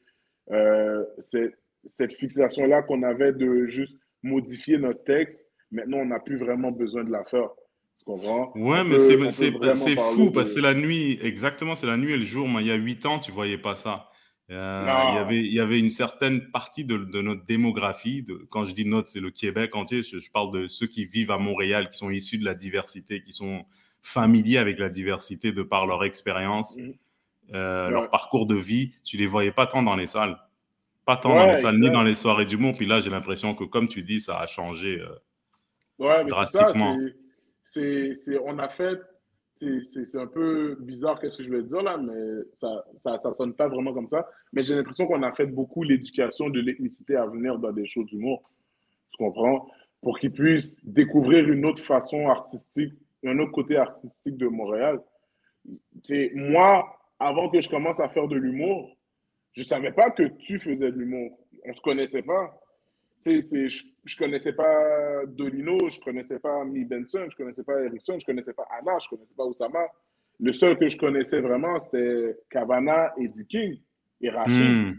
cette 1.18 2.14
fixation-là 2.14 2.84
qu'on 2.84 3.04
avait 3.04 3.34
de 3.34 3.68
juste 3.68 3.98
modifier 4.24 4.78
notre 4.78 5.04
texte, 5.04 5.48
maintenant, 5.72 5.98
on 5.98 6.06
n'a 6.06 6.20
plus 6.20 6.38
vraiment 6.38 6.72
besoin 6.72 7.04
de 7.04 7.12
la 7.12 7.24
faire. 7.26 7.50
Ouais, 8.08 8.84
mais 8.84 9.00
c'est 9.00 9.96
fou 9.96 10.32
parce 10.32 10.50
que 10.50 10.56
c'est 10.56 10.62
la 10.62 10.76
nuit, 10.76 11.18
exactement, 11.24 11.76
c'est 11.76 11.88
la 11.88 11.98
nuit 11.98 12.14
et 12.14 12.18
le 12.18 12.24
jour. 12.24 12.48
Moi, 12.48 12.62
il 12.62 12.68
y 12.68 12.72
a 12.72 12.76
huit 12.76 13.06
ans, 13.06 13.20
tu 13.20 13.32
voyais 13.32 13.58
pas 13.58 13.76
ça. 13.76 14.10
Euh, 14.52 14.86
il, 15.10 15.16
y 15.16 15.18
avait, 15.18 15.40
il 15.40 15.54
y 15.54 15.60
avait 15.60 15.80
une 15.80 15.90
certaine 15.90 16.52
partie 16.52 16.86
de, 16.86 16.98
de 16.98 17.22
notre 17.22 17.46
démographie. 17.46 18.22
De, 18.22 18.46
quand 18.52 18.66
je 18.66 18.76
dis 18.76 18.86
notre, 18.86 19.10
c'est 19.10 19.20
le 19.20 19.32
Québec 19.32 19.76
entier. 19.76 20.04
Je, 20.04 20.32
parle 20.32 20.52
de 20.54 20.68
ceux 20.68 20.86
qui 20.86 21.06
vivent 21.06 21.32
à 21.32 21.40
Montréal, 21.40 21.90
qui 21.90 21.98
sont 21.98 22.12
issus 22.12 22.38
de 22.38 22.46
la 22.46 22.54
diversité, 22.54 23.24
qui 23.24 23.34
sont 23.34 23.66
familiers 24.04 24.60
avec 24.60 24.78
la 24.78 24.90
diversité 24.90 25.52
de 25.52 25.64
par 25.64 25.88
leur 25.88 26.04
expérience, 26.04 26.78
mmh. 26.78 26.92
Euh, 27.54 27.90
leur 27.90 28.10
parcours 28.10 28.46
de 28.46 28.56
vie. 28.56 28.94
Tu 29.04 29.18
les 29.18 29.28
voyais 29.28 29.52
pas 29.52 29.68
tant 29.68 29.84
dans 29.84 29.96
les 29.96 30.08
salles. 30.08 30.38
Pas 31.06 31.18
tant 31.18 31.36
dans 31.36 31.46
les 31.46 31.58
salles, 31.58 31.80
ni 31.80 31.92
dans 31.92 32.04
les 32.04 32.16
soirées 32.16 32.46
d'humour. 32.46 32.76
Puis 32.76 32.88
là, 32.88 33.00
j'ai 33.00 33.12
l'impression 33.12 33.54
que, 33.54 33.64
comme 33.64 33.88
tu 33.88 34.02
dis, 34.02 34.20
ça 34.20 34.40
a 34.40 34.48
changé 34.48 35.02
euh, 36.00 36.24
drastiquement 36.26 36.98
c'est, 37.66 38.38
on 38.44 38.58
a 38.60 38.70
fait, 38.70 39.00
c'est, 39.56 40.16
un 40.16 40.28
peu 40.28 40.78
bizarre 40.80 41.20
qu'est-ce 41.20 41.38
que 41.38 41.44
je 41.44 41.50
vais 41.50 41.64
dire 41.64 41.82
là, 41.82 41.98
mais 41.98 42.44
ça, 42.54 42.86
ça, 43.02 43.20
ça 43.20 43.34
sonne 43.34 43.54
pas 43.54 43.68
vraiment 43.68 43.94
comme 43.94 44.08
ça. 44.08 44.28
Mais 44.54 44.64
j'ai 44.64 44.76
l'impression 44.76 45.08
qu'on 45.08 45.24
a 45.24 45.32
fait 45.34 45.48
beaucoup 45.48 45.84
l'éducation 45.84 46.50
de 46.50 46.60
l'ethnicité 46.60 47.16
à 47.16 47.26
venir 47.26 47.58
dans 47.60 47.72
des 47.72 47.86
shows 47.86 48.04
d'humour. 48.04 48.50
Tu 49.12 49.18
comprends? 49.18 49.68
Pour 50.02 50.20
qu'ils 50.20 50.32
puissent 50.32 50.78
découvrir 50.84 51.50
une 51.50 51.66
autre 51.66 51.82
façon 51.82 52.28
artistique, 52.28 52.94
un 53.26 53.40
autre 53.40 53.52
côté 53.52 53.78
artistique 53.78 54.38
de 54.38 54.48
Montréal. 54.48 55.02
C'est 56.04 56.32
moi, 56.36 56.96
avant 57.20 57.50
que 57.50 57.62
je 57.62 57.70
commence 57.70 58.00
à 58.00 58.10
faire 58.10 58.28
de 58.28 58.36
l'humour, 58.36 58.96
je 59.54 59.64
savais 59.64 59.92
pas 59.92 60.12
que 60.12 60.24
tu 60.24 60.60
faisais 60.60 60.92
de 60.92 60.98
l'humour. 60.98 61.38
On 61.66 61.74
se 61.74 61.82
connaissait 61.82 62.22
pas 62.22 62.54
je, 63.26 63.84
je 64.04 64.18
connaissais 64.18 64.54
pas 64.54 65.26
Dolino, 65.28 65.78
je 65.90 66.00
connaissais 66.00 66.40
pas 66.40 66.64
Mi 66.66 66.86
Benson, 66.86 67.28
je 67.30 67.36
connaissais 67.36 67.64
pas 67.64 67.82
Erickson, 67.84 68.18
je 68.20 68.26
connaissais 68.26 68.54
pas 68.54 68.68
Anna, 68.80 68.98
je 69.00 69.10
connaissais 69.10 69.34
pas 69.36 69.46
Oussama. 69.46 69.86
Le 70.40 70.54
seul 70.54 70.78
que 70.78 70.88
je 70.88 70.98
connaissais 70.98 71.40
vraiment, 71.40 71.80
c'était 71.80 72.38
Cavana 72.50 73.14
et 73.18 73.32
King 73.48 73.80
et 74.22 74.30
Rachid. 74.30 74.62
Hmm. 74.62 74.94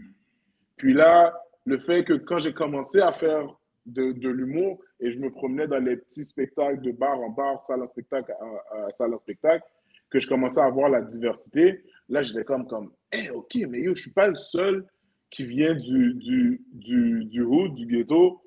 Puis 0.77 0.93
là, 0.93 1.39
le 1.65 1.79
fait 1.79 2.03
que 2.03 2.13
quand 2.13 2.39
j'ai 2.39 2.53
commencé 2.53 2.99
à 2.99 3.13
faire 3.13 3.55
de, 3.85 4.11
de 4.13 4.29
l'humour 4.29 4.79
et 4.99 5.11
je 5.11 5.19
me 5.19 5.31
promenais 5.31 5.67
dans 5.67 5.79
les 5.79 5.97
petits 5.97 6.25
spectacles 6.25 6.81
de 6.81 6.91
bar 6.91 7.19
en 7.19 7.29
bar, 7.29 7.63
salle 7.63 7.83
en 7.83 7.87
spectacle 7.87 8.33
à, 8.71 8.91
salle 8.91 9.13
en 9.13 9.19
spectacle, 9.19 9.63
que 10.09 10.19
je 10.19 10.27
commençais 10.27 10.61
à 10.61 10.69
voir 10.69 10.89
la 10.89 11.01
diversité, 11.01 11.83
là, 12.09 12.23
j'étais 12.23 12.43
comme, 12.43 12.67
comme, 12.67 12.91
hey, 13.11 13.29
ok, 13.29 13.55
mais 13.69 13.81
yo, 13.81 13.95
je 13.95 14.01
suis 14.01 14.11
pas 14.11 14.27
le 14.27 14.35
seul 14.35 14.85
qui 15.29 15.45
vient 15.45 15.75
du, 15.75 16.13
du, 16.15 16.61
du, 16.73 17.25
du 17.25 17.41
hood, 17.41 17.73
du 17.75 17.85
ghetto, 17.85 18.41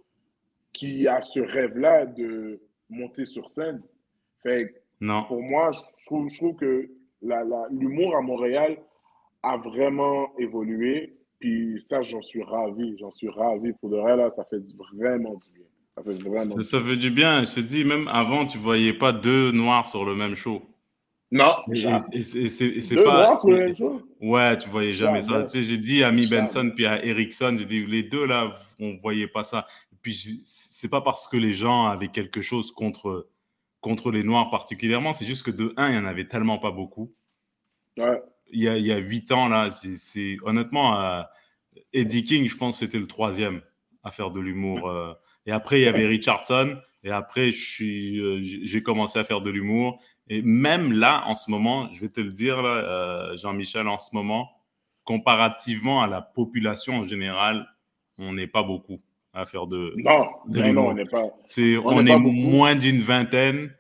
qui 0.73 1.07
a 1.07 1.21
ce 1.23 1.40
rêve-là 1.40 2.07
de 2.07 2.61
monter 2.88 3.26
sur 3.26 3.49
scène. 3.49 3.83
Fait 4.43 4.75
non. 5.00 5.25
Pour 5.25 5.43
moi, 5.43 5.71
je 5.73 6.05
trouve, 6.05 6.29
je 6.29 6.37
trouve 6.37 6.57
que 6.57 6.90
l'humour 7.23 8.17
à 8.17 8.21
Montréal 8.21 8.79
a 9.43 9.57
vraiment 9.57 10.37
évolué. 10.38 11.17
Puis 11.38 11.81
ça, 11.81 12.02
j'en 12.02 12.21
suis 12.21 12.43
ravi. 12.43 12.97
J'en 12.99 13.11
suis 13.11 13.29
ravi. 13.29 13.73
Pour 13.81 13.90
de 13.90 13.97
vrai, 13.97 14.17
là, 14.17 14.31
ça 14.33 14.45
fait 14.45 14.61
vraiment 14.97 15.35
du 15.35 15.50
bien. 15.55 15.67
Ça 15.97 16.02
fait 16.02 16.23
vraiment 16.23 16.59
ça, 16.59 16.61
ça 16.61 16.81
fait 16.81 16.97
du 16.97 17.11
bien. 17.11 17.45
Je 17.45 17.55
te 17.55 17.61
dis, 17.61 17.85
même 17.85 18.09
avant, 18.09 18.47
tu 18.47 18.59
voyais 18.59 18.93
pas 18.93 19.12
deux 19.12 19.52
noirs 19.52 19.87
sur 19.87 20.05
le 20.05 20.14
même 20.14 20.35
show. 20.35 20.62
Non. 21.33 21.57
Et, 22.13 22.21
c'est 22.51 23.05
pas. 23.05 23.35
Ouais, 24.21 24.59
tu 24.59 24.69
voyais 24.69 24.95
jamais 24.95 25.23
ça. 25.23 25.43
Tu 25.45 25.49
sais, 25.49 25.63
j'ai 25.63 25.79
dit 25.79 26.03
à 26.03 26.11
Mi 26.11 26.27
Benson 26.27 26.73
puis 26.75 26.87
à 26.87 27.05
Erickson, 27.05 27.55
j'ai 27.57 27.67
dit 27.67 27.87
les 27.87 28.03
deux 28.03 28.27
là, 28.27 28.53
on 28.81 28.97
voyait 28.97 29.29
pas 29.29 29.45
ça. 29.45 29.67
Et 29.93 29.97
puis 30.03 30.43
c'est 30.45 30.89
pas 30.89 31.01
parce 31.01 31.29
que 31.29 31.37
les 31.37 31.53
gens 31.53 31.87
avaient 31.87 32.09
quelque 32.09 32.43
chose 32.43 32.73
contre 32.73 33.29
contre 33.81 34.11
les 34.11 34.25
Noirs 34.25 34.51
particulièrement, 34.51 35.15
c'est 35.15 35.25
juste 35.25 35.43
que 35.43 35.51
de 35.51 35.73
un, 35.79 35.89
il 35.89 35.95
y 35.95 35.99
en 35.99 36.05
avait 36.05 36.27
tellement 36.27 36.59
pas 36.59 36.71
beaucoup. 36.71 37.15
Ouais. 37.97 38.21
Il 38.53 38.61
y 38.61 38.69
a 38.69 38.77
il 38.77 38.85
y 38.85 38.93
a 38.93 38.99
huit 38.99 39.31
ans 39.33 39.49
là, 39.49 39.71
c'est 39.71 40.37
honnêtement 40.43 41.01
euh, 41.01 41.23
Eddie 41.93 42.25
King, 42.25 42.49
je 42.49 42.57
pense, 42.57 42.81
c'était 42.81 42.99
le 42.99 43.07
troisième 43.07 43.63
à 44.03 44.11
faire 44.11 44.31
de 44.33 44.41
l'humour. 44.41 44.91
Euh. 44.91 45.15
et 45.47 45.53
après 45.53 45.81
il 45.81 45.85
y 45.85 45.89
avait 45.89 46.07
Richardson. 46.07 46.77
Et 47.02 47.11
après, 47.11 47.49
euh, 47.49 48.40
j'ai 48.42 48.83
commencé 48.83 49.19
à 49.19 49.25
faire 49.25 49.40
de 49.40 49.50
l'humour. 49.50 50.00
Et 50.28 50.42
même 50.42 50.92
là, 50.92 51.25
en 51.26 51.35
ce 51.35 51.50
moment, 51.50 51.90
je 51.92 52.00
vais 52.00 52.09
te 52.09 52.21
le 52.21 52.30
dire, 52.30 52.59
euh, 52.59 53.37
Jean-Michel, 53.37 53.88
en 53.88 53.99
ce 53.99 54.14
moment, 54.14 54.50
comparativement 55.04 56.02
à 56.02 56.07
la 56.07 56.21
population 56.21 56.97
en 56.99 57.04
général, 57.04 57.66
on 58.19 58.33
n'est 58.35 58.47
pas 58.47 58.62
beaucoup 58.62 58.99
à 59.33 59.47
faire 59.47 59.66
de. 59.66 59.95
Non, 59.97 60.25
non, 60.47 60.88
on 60.88 60.95
n'est 60.95 61.04
pas. 61.04 61.25
C'est, 61.45 61.76
on, 61.78 62.04
est, 62.07 62.16
moins 62.19 62.76
d'une 62.76 63.00
vingtaine, 63.00 63.73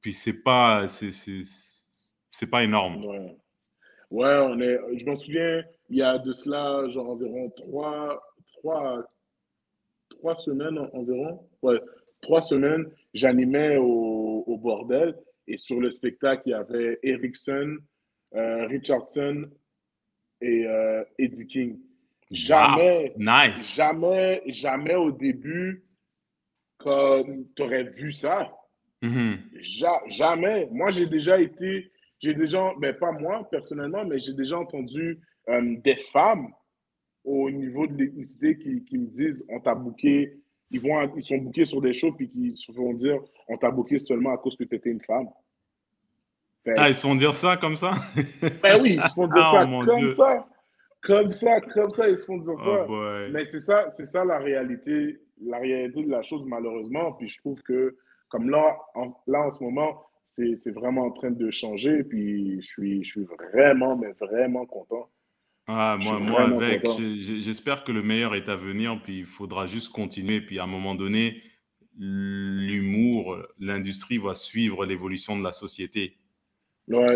puis 0.00 0.12
c'est 0.12 0.42
pas, 0.42 0.86
c'est, 0.88 2.50
pas 2.50 2.62
énorme. 2.62 3.04
Ouais. 3.04 3.36
ouais, 4.10 4.38
on 4.42 4.60
est. 4.60 4.78
Je 4.98 5.06
m'en 5.06 5.16
souviens, 5.16 5.62
il 5.88 5.96
y 5.96 6.02
a 6.02 6.18
de 6.18 6.32
cela, 6.32 6.88
genre 6.90 7.10
environ 7.10 7.50
trois, 7.56 8.22
trois, 8.58 9.02
trois 10.18 10.36
semaines 10.36 10.78
environ. 10.92 11.40
Ouais, 11.62 11.80
trois 12.20 12.42
semaines, 12.42 12.86
j'animais 13.12 13.76
au, 13.76 14.44
au, 14.46 14.56
bordel 14.56 15.14
et 15.46 15.56
sur 15.56 15.80
le 15.80 15.90
spectacle, 15.90 16.42
il 16.46 16.50
y 16.50 16.54
avait 16.54 16.98
Erickson, 17.02 17.76
euh, 18.34 18.66
Richardson 18.66 19.48
et 20.40 20.66
euh, 20.66 21.04
Eddie 21.18 21.46
King. 21.46 21.78
Jamais, 22.30 23.14
jamais, 23.76 24.42
jamais 24.46 24.94
au 24.94 25.12
début, 25.12 25.84
comme 26.78 27.46
tu 27.54 27.62
aurais 27.62 27.84
vu 27.84 28.10
ça. 28.10 28.52
Mm-hmm. 29.02 30.10
jamais. 30.10 30.66
Moi, 30.72 30.90
j'ai 30.90 31.06
déjà 31.06 31.38
été, 31.38 31.92
j'ai 32.18 32.34
déjà, 32.34 32.72
ben 32.78 32.94
pas 32.94 33.12
moi 33.12 33.46
personnellement, 33.50 34.04
mais 34.04 34.18
j'ai 34.18 34.32
déjà 34.32 34.58
entendu 34.58 35.20
euh, 35.48 35.76
des 35.84 35.96
femmes 36.12 36.48
au 37.24 37.50
niveau 37.50 37.86
de 37.86 37.94
l'ethnicité 37.94 38.56
qui, 38.58 38.84
qui, 38.84 38.98
me 38.98 39.06
disent 39.06 39.44
on 39.48 39.58
t'a 39.60 39.74
bouqué 39.74 40.38
ils, 40.70 40.80
vont, 40.80 41.00
ils 41.16 41.22
sont 41.22 41.38
bouqués 41.38 41.64
sur 41.64 41.80
des 41.80 41.92
shows 41.92 42.12
puis 42.12 42.28
qui 42.28 42.56
se 42.56 42.70
font 42.72 42.92
dire 42.94 43.20
on 43.48 43.56
t'a 43.56 43.70
booké 43.70 43.98
seulement 43.98 44.32
à 44.32 44.38
cause 44.38 44.56
que 44.56 44.64
tu 44.64 44.74
étais 44.74 44.90
une 44.90 45.00
femme. 45.02 45.28
ah, 46.76 46.88
ils 46.88 46.94
se 46.94 47.00
font 47.00 47.14
dire 47.14 47.34
ça 47.34 47.56
comme 47.56 47.76
ça? 47.76 47.94
Ben 48.62 48.82
oui, 48.82 48.94
ils 48.94 49.02
se 49.02 49.14
font 49.14 49.26
dire 49.26 49.42
ah, 49.44 49.52
ça 49.52 49.66
comme 49.66 50.10
ça. 50.10 50.46
Comme 51.04 51.32
ça, 51.32 51.60
comme 51.60 51.90
ça, 51.90 52.08
ils 52.08 52.18
se 52.18 52.24
font 52.24 52.38
dire 52.38 52.58
ça. 52.58 52.86
Oh, 52.88 53.26
Mais 53.30 53.44
c'est 53.44 53.60
ça, 53.60 53.90
c'est 53.90 54.06
ça 54.06 54.24
la 54.24 54.38
réalité, 54.38 55.20
la 55.42 55.58
réalité 55.58 56.02
de 56.02 56.10
la 56.10 56.22
chose, 56.22 56.44
malheureusement. 56.46 57.12
Puis 57.12 57.28
je 57.28 57.38
trouve 57.40 57.60
que, 57.62 57.96
comme 58.28 58.48
là, 58.48 58.78
en, 58.94 59.14
là, 59.26 59.42
en 59.42 59.50
ce 59.50 59.62
moment, 59.62 60.02
c'est 60.24 60.70
vraiment 60.72 61.02
en 61.02 61.10
train 61.10 61.30
de 61.30 61.50
changer. 61.50 62.04
Puis 62.04 62.62
je 62.62 62.66
suis, 62.66 63.04
je 63.04 63.10
suis 63.10 63.24
vraiment, 63.24 63.98
mais 63.98 64.12
vraiment 64.12 64.64
content. 64.64 65.10
Ah, 65.66 65.96
moi, 66.02 66.18
moi 66.18 66.42
avec, 66.42 66.86
j'espère 67.16 67.84
que 67.84 67.92
le 67.92 68.02
meilleur 68.02 68.34
est 68.34 68.48
à 68.50 68.56
venir, 68.56 69.00
puis 69.02 69.20
il 69.20 69.26
faudra 69.26 69.66
juste 69.66 69.92
continuer. 69.92 70.40
Puis 70.42 70.58
à 70.58 70.64
un 70.64 70.66
moment 70.66 70.94
donné, 70.94 71.42
l'humour, 71.98 73.38
l'industrie 73.58 74.18
va 74.18 74.34
suivre 74.34 74.84
l'évolution 74.84 75.38
de 75.38 75.42
la 75.44 75.52
société, 75.52 76.18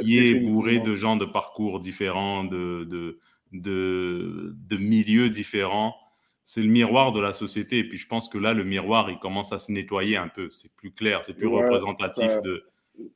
qui 0.02 0.18
est 0.18 0.34
bourrée 0.34 0.80
de 0.80 0.94
gens 0.94 1.16
de 1.16 1.26
parcours 1.26 1.78
différents, 1.78 2.44
de, 2.44 2.84
de, 2.84 3.18
de, 3.52 4.54
de 4.56 4.76
milieux 4.78 5.28
différents. 5.28 5.94
C'est 6.42 6.62
le 6.62 6.70
miroir 6.70 7.12
de 7.12 7.20
la 7.20 7.34
société. 7.34 7.76
Et 7.78 7.84
puis 7.86 7.98
je 7.98 8.06
pense 8.06 8.30
que 8.30 8.38
là, 8.38 8.54
le 8.54 8.64
miroir, 8.64 9.10
il 9.10 9.18
commence 9.18 9.52
à 9.52 9.58
se 9.58 9.70
nettoyer 9.70 10.16
un 10.16 10.28
peu. 10.28 10.48
C'est 10.52 10.74
plus 10.74 10.92
clair, 10.92 11.22
c'est 11.22 11.34
plus 11.36 11.48
représentatif 11.48 12.40
de, 12.42 12.64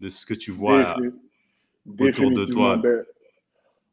de 0.01 0.09
ce 0.11 0.27
que 0.27 0.35
tu 0.35 0.51
vois 0.51 0.97
autour 1.99 2.33
de 2.33 2.45
toi. 2.45 2.77
Ben, 2.77 3.03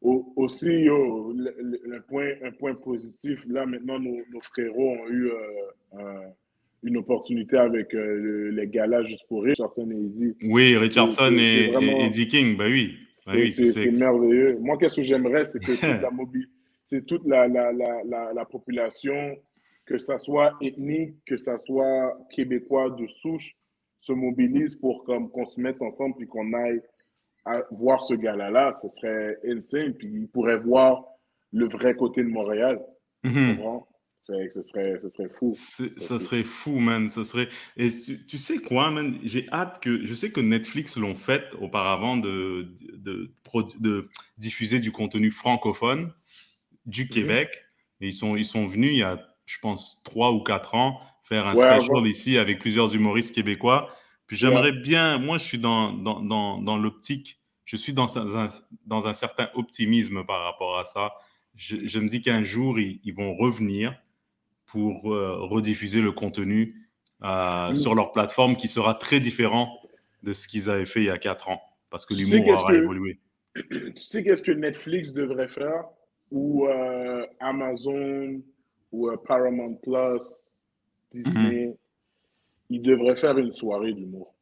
aussi, 0.01 0.86
le, 0.86 2.00
point, 2.08 2.32
un 2.44 2.51
point 2.51 2.75
positif, 2.75 3.39
là 3.48 3.65
maintenant, 3.65 4.00
nos, 4.00 4.18
nos 4.32 4.41
frérots 4.41 4.91
ont 4.91 5.10
eu 5.10 5.29
euh, 5.94 6.20
une 6.84 6.98
opportunité 6.98 7.58
avec 7.58 7.94
euh, 7.94 8.51
les 8.53 8.68
galas 8.68 9.03
juste 9.03 9.25
pour 9.27 9.44
Richardson 9.44 9.89
et 9.91 9.96
Eddie. 9.96 10.36
Oui, 10.44 10.77
Richardson 10.77 11.36
et, 11.38 11.74
Eddie 12.06 12.27
King, 12.27 12.58
bah 12.58 12.65
oui. 12.68 12.98
Bah 13.25 13.34
c'est 13.50 13.91
merveilleux. 13.91 14.58
Moi, 14.60 14.77
qu'est-ce 14.77 14.98
que 14.98 15.03
j'aimerais, 15.03 15.44
c'est 15.44 15.60
que 15.60 15.74
toute 15.74 15.82
la 16.01 16.10
c'est 16.86 17.06
toute 17.06 17.27
la, 17.27 17.48
la, 17.48 17.72
la, 17.72 18.34
la, 18.34 18.46
population, 18.46 19.38
que 19.86 20.00
ça 20.00 20.18
soit 20.18 20.56
ethnique, 20.62 21.15
que 21.25 21.38
ça 21.38 21.58
soit 21.60 22.18
québécois 22.32 22.89
de 22.91 23.06
souche, 23.06 23.56
se 24.00 24.13
mobilise 24.13 24.75
pour 24.75 25.03
qu'on 25.03 25.46
se 25.46 25.60
mette 25.60 25.82
ensemble 25.82 26.24
et 26.24 26.25
qu'on 26.25 26.53
aille 26.53 26.82
à 27.46 27.63
voir 27.72 28.01
ce 28.01 28.13
gars-là, 28.13 28.72
ce 28.74 28.88
serait 28.88 29.38
insane. 29.48 29.93
Puis 29.93 30.08
il 30.08 30.27
pourrait 30.27 30.58
voir 30.58 31.03
le 31.51 31.67
vrai 31.67 31.96
côté 31.96 32.24
de 32.24 32.29
Montréal. 32.29 32.79
Mm 33.24 33.58
Ce 34.27 34.62
serait, 34.62 35.00
ce 35.01 35.10
serait 35.10 35.29
fou. 35.29 35.53
Ça 35.55 36.19
serait 36.19 36.43
fou, 36.43 36.79
man. 36.79 37.10
Ça 37.10 37.24
serait... 37.24 37.50
Et 37.77 37.89
tu, 38.27 38.38
sais 38.38 38.60
quoi, 38.60 38.91
man? 38.91 39.17
J'ai 39.24 39.48
hâte 39.51 39.81
que. 39.81 40.05
Je 40.05 40.13
sais 40.13 40.31
que 40.31 40.39
Netflix 40.39 40.98
l'ont 40.98 41.15
fait 41.15 41.43
auparavant 41.60 42.17
de, 42.17 42.72
de, 42.93 43.31
de, 43.79 44.10
diffuser 44.38 44.79
du 44.79 44.91
contenu 44.91 45.31
francophone 45.31 46.13
du 46.86 47.03
mhm. 47.03 47.10
Québec. 47.10 47.63
Et 48.01 48.08
ils 48.08 48.13
sont, 48.13 48.36
ils 48.36 48.46
sont 48.46 48.65
venus 48.65 48.91
il 48.91 49.00
y 49.00 49.03
a, 49.03 49.19
je 49.46 49.58
pense, 49.60 50.03
trois 50.03 50.31
ou 50.31 50.41
quatre 50.41 50.75
ans 50.75 51.01
faire 51.29 51.46
un 51.46 51.55
special 51.55 52.08
ici 52.08 52.38
avec 52.38 52.60
plusieurs 52.60 52.93
humoristes 52.96 53.36
québécois. 53.36 53.93
Puis 54.29 54.38
j'aimerais 54.38 54.71
bien, 54.71 55.17
moi 55.17 55.39
je 55.39 55.43
suis 55.43 55.57
dans, 55.57 55.91
dans, 55.91 56.21
dans, 56.21 56.62
dans 56.62 56.77
l'optique, 56.77 57.41
je 57.65 57.75
suis 57.75 57.93
dans 57.93 58.19
un, 58.19 58.48
dans 58.86 59.07
un 59.07 59.13
certain 59.15 59.50
optimisme 59.55 60.24
par 60.24 60.43
rapport 60.43 60.77
à 60.77 60.86
ça. 60.86 61.13
Je, 61.55 61.77
je 61.88 62.00
me 62.00 62.07
dis 62.07 62.21
qu'un 62.21 62.43
jour, 62.43 62.79
ils, 62.79 63.01
ils, 63.03 63.13
vont 63.13 63.36
revenir 63.36 64.00
pour 64.67 65.12
euh, 65.12 65.36
rediffuser 65.39 66.00
le 66.01 66.12
contenu 66.12 66.75
euh, 67.24 67.74
sur 67.74 67.95
leur 67.95 68.12
plateforme 68.12 68.55
qui 68.55 68.67
sera 68.67 68.93
très 68.93 69.19
différent 69.19 69.79
de 70.21 70.31
ce 70.31 70.48
qu'ils 70.48 70.69
avaient 70.69 70.86
fait 70.86 71.01
il 71.01 71.07
y 71.07 71.09
a 71.09 71.17
quatre 71.17 71.50
ans, 71.50 71.62
parce 71.89 72.05
que 72.05 72.13
l'humour 72.13 72.50
aura 72.50 72.75
évolué. 72.75 73.19
Tu 73.71 73.93
sais 73.95 74.24
qu'est-ce 74.24 74.43
que 74.43 74.51
Netflix 74.51 75.12
devrait 75.12 75.50
faire, 75.50 75.86
ou 76.31 76.67
euh, 76.67 77.25
Amazon, 77.39 78.43
ou 78.91 79.09
Paramount 79.27 79.74
Plus, 79.81 80.45
Disney, 81.12 81.65
mm-hmm 81.65 81.75
il 82.69 82.81
devrait 82.81 83.15
faire 83.15 83.38
une 83.38 83.51
soirée 83.51 83.93
d'humour. 83.93 84.33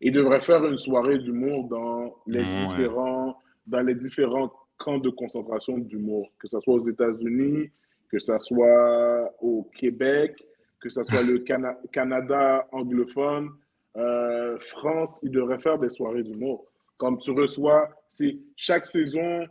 Il 0.00 0.12
devrait 0.12 0.40
faire 0.40 0.64
une 0.64 0.76
soirée 0.76 1.18
d'humour 1.18 1.68
dans 1.68 2.14
les 2.26 2.44
différents 2.44 3.40
dans 3.66 3.80
les 3.80 3.94
différents 3.94 4.52
camps 4.76 4.98
de 4.98 5.08
concentration 5.08 5.78
d'humour, 5.78 6.30
que 6.38 6.48
ce 6.48 6.60
soit 6.60 6.74
aux 6.74 6.86
États-Unis, 6.86 7.70
que 8.10 8.18
ce 8.18 8.38
soit 8.38 9.32
au 9.40 9.70
Québec, 9.74 10.36
que 10.80 10.90
ce 10.90 11.02
soit 11.04 11.22
le 11.22 11.38
Canada 11.92 12.66
anglophone, 12.72 13.50
euh, 13.96 14.58
France, 14.58 15.18
il 15.22 15.30
devrait 15.30 15.60
faire 15.60 15.78
des 15.78 15.88
soirées 15.88 16.22
d'humour. 16.22 16.66
Comme 16.98 17.18
tu 17.18 17.30
reçois, 17.30 17.88
c'est 18.08 18.36
chaque 18.56 18.84
saison, 18.84 19.46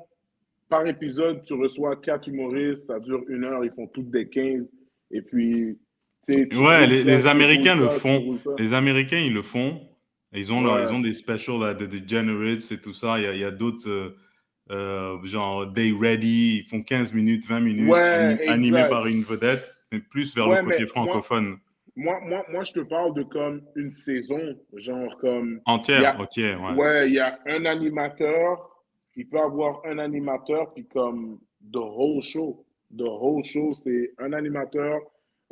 par 0.70 0.86
épisode, 0.86 1.44
tu 1.44 1.54
reçois 1.54 1.96
quatre 1.98 2.28
humoristes, 2.28 2.86
ça 2.86 3.00
dure 3.00 3.24
une 3.28 3.44
heure, 3.44 3.64
ils 3.64 3.72
font 3.72 3.88
toutes 3.88 4.10
des 4.10 4.28
15, 4.30 4.68
et 5.12 5.22
puis 5.22 5.78
Ouais, 6.30 6.88
les, 6.88 7.28
Américains 7.28 7.76
le 7.76 7.90
font. 7.90 8.40
Les 8.58 8.74
Américains, 8.74 9.18
ils 9.18 9.34
le 9.34 9.42
font. 9.42 9.82
Ils 10.34 10.52
ont, 10.52 10.80
ils 10.80 10.92
ont 10.92 11.00
des 11.00 11.14
specials, 11.14 11.60
là, 11.60 11.74
de 11.74 11.86
Degenerates 11.86 12.72
et 12.72 12.80
tout 12.80 12.94
ça. 12.94 13.20
Il 13.20 13.38
y 13.38 13.44
a, 13.44 13.52
d'autres, 13.52 13.88
euh, 13.88 14.16
euh, 14.72 15.18
genre 15.26 15.68
Day 15.68 15.92
Ready, 15.98 16.64
ils 16.64 16.68
font 16.68 16.82
15 16.82 17.14
minutes, 17.14 17.46
20 17.46 17.60
minutes, 17.60 17.94
animés 18.48 18.88
par 18.90 19.06
une 19.06 19.22
vedette, 19.22 19.64
mais 19.92 20.00
plus 20.00 20.36
vers 20.36 20.48
le 20.48 20.64
côté 20.64 20.88
francophone. 20.88 21.58
Moi, 21.96 22.20
moi, 22.24 22.44
moi, 22.50 22.64
je 22.64 22.74
te 22.74 22.80
parle 22.80 23.14
de 23.14 23.22
comme 23.22 23.62
une 23.76 23.92
saison, 23.92 24.58
genre 24.76 25.16
comme. 25.20 25.62
Entière, 25.66 26.18
ok, 26.20 26.38
ouais. 26.38 26.74
Ouais, 26.76 27.08
il 27.08 27.14
y 27.14 27.20
a 27.20 27.38
un 27.46 27.66
animateur, 27.66 28.68
il 29.16 29.28
peut 29.28 29.40
avoir 29.40 29.82
un 29.86 30.00
animateur, 30.00 30.74
puis 30.74 30.88
comme 30.88 31.40
The 31.72 31.78
Whole 31.78 32.24
Show. 32.24 32.66
The 32.98 33.04
Whole 33.04 33.44
Show, 33.44 33.76
c'est 33.76 34.12
un 34.18 34.34
animateur, 34.34 35.02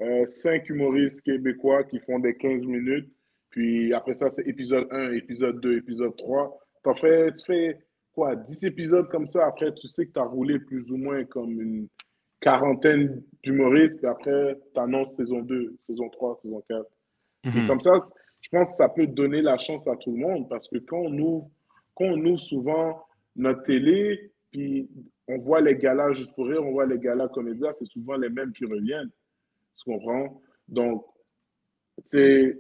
euh, 0.02 0.26
cinq 0.26 0.70
humoristes 0.70 1.22
québécois 1.22 1.84
qui 1.84 2.00
font 2.00 2.20
des 2.20 2.36
15 2.36 2.66
minutes. 2.66 3.10
Puis 3.50 3.94
après 3.94 4.14
ça, 4.14 4.30
c'est 4.30 4.48
épisode 4.48 4.88
1, 4.92 5.12
épisode 5.14 5.60
2, 5.60 5.78
épisode 5.78 6.16
3. 6.18 6.60
En 6.86 6.96
fait, 6.96 7.34
tu 7.34 7.46
fais 7.46 7.80
quoi, 8.14 8.36
10 8.36 8.66
épisodes 8.66 9.10
comme 9.10 9.28
ça? 9.28 9.46
Après, 9.46 9.74
tu 9.74 9.88
sais 9.88 10.06
que 10.06 10.14
tu 10.14 10.20
as 10.20 10.24
roulé 10.24 10.60
plus 10.60 10.90
ou 10.92 10.98
moins 10.98 11.24
comme 11.26 11.62
une 11.62 11.88
quarantaine 12.40 13.22
d'humoristes. 13.44 13.98
Puis 14.00 14.08
après, 14.08 14.58
tu 14.74 14.80
annonces 14.80 15.16
saison 15.16 15.42
2, 15.42 15.76
saison 15.84 16.10
3, 16.10 16.38
saison 16.38 16.64
4. 16.68 16.86
Mhm. 17.44 17.68
Comme 17.68 17.82
ça, 17.82 17.94
je 18.42 18.50
pense 18.50 18.70
que 18.70 18.76
ça 18.76 18.90
peut 18.90 19.08
donner 19.08 19.42
la 19.42 19.58
chance 19.58 19.88
à 19.88 19.96
tout 19.96 20.12
le 20.12 20.18
monde 20.18 20.50
parce 20.50 20.68
que 20.68 20.78
quand 20.78 21.00
on 21.00 21.18
ouvre, 21.18 21.50
quand 21.96 22.06
on 22.06 22.26
ouvre 22.26 22.40
souvent 22.40 23.04
notre 23.36 23.64
télé, 23.64 24.32
puis 24.52 24.90
on 25.28 25.38
voit 25.38 25.62
les 25.62 25.76
galas 25.76 26.14
juste 26.14 26.34
pour 26.36 26.48
rire, 26.48 26.64
on 26.64 26.72
voit 26.72 26.86
les 26.86 27.00
galas 27.00 27.28
comédiens, 27.30 27.72
c'est 27.74 27.86
souvent 27.86 28.18
les 28.18 28.30
mêmes 28.30 28.52
qui 28.52 28.66
reviennent. 28.66 29.10
Tu 29.78 29.92
comprends? 29.92 30.42
Donc, 30.68 31.06
c'est 32.06 32.58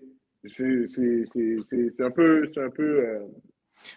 un 2.00 2.12
peu. 2.12 2.52
Un 2.58 2.69
peu 2.69 3.08
euh, 3.08 3.28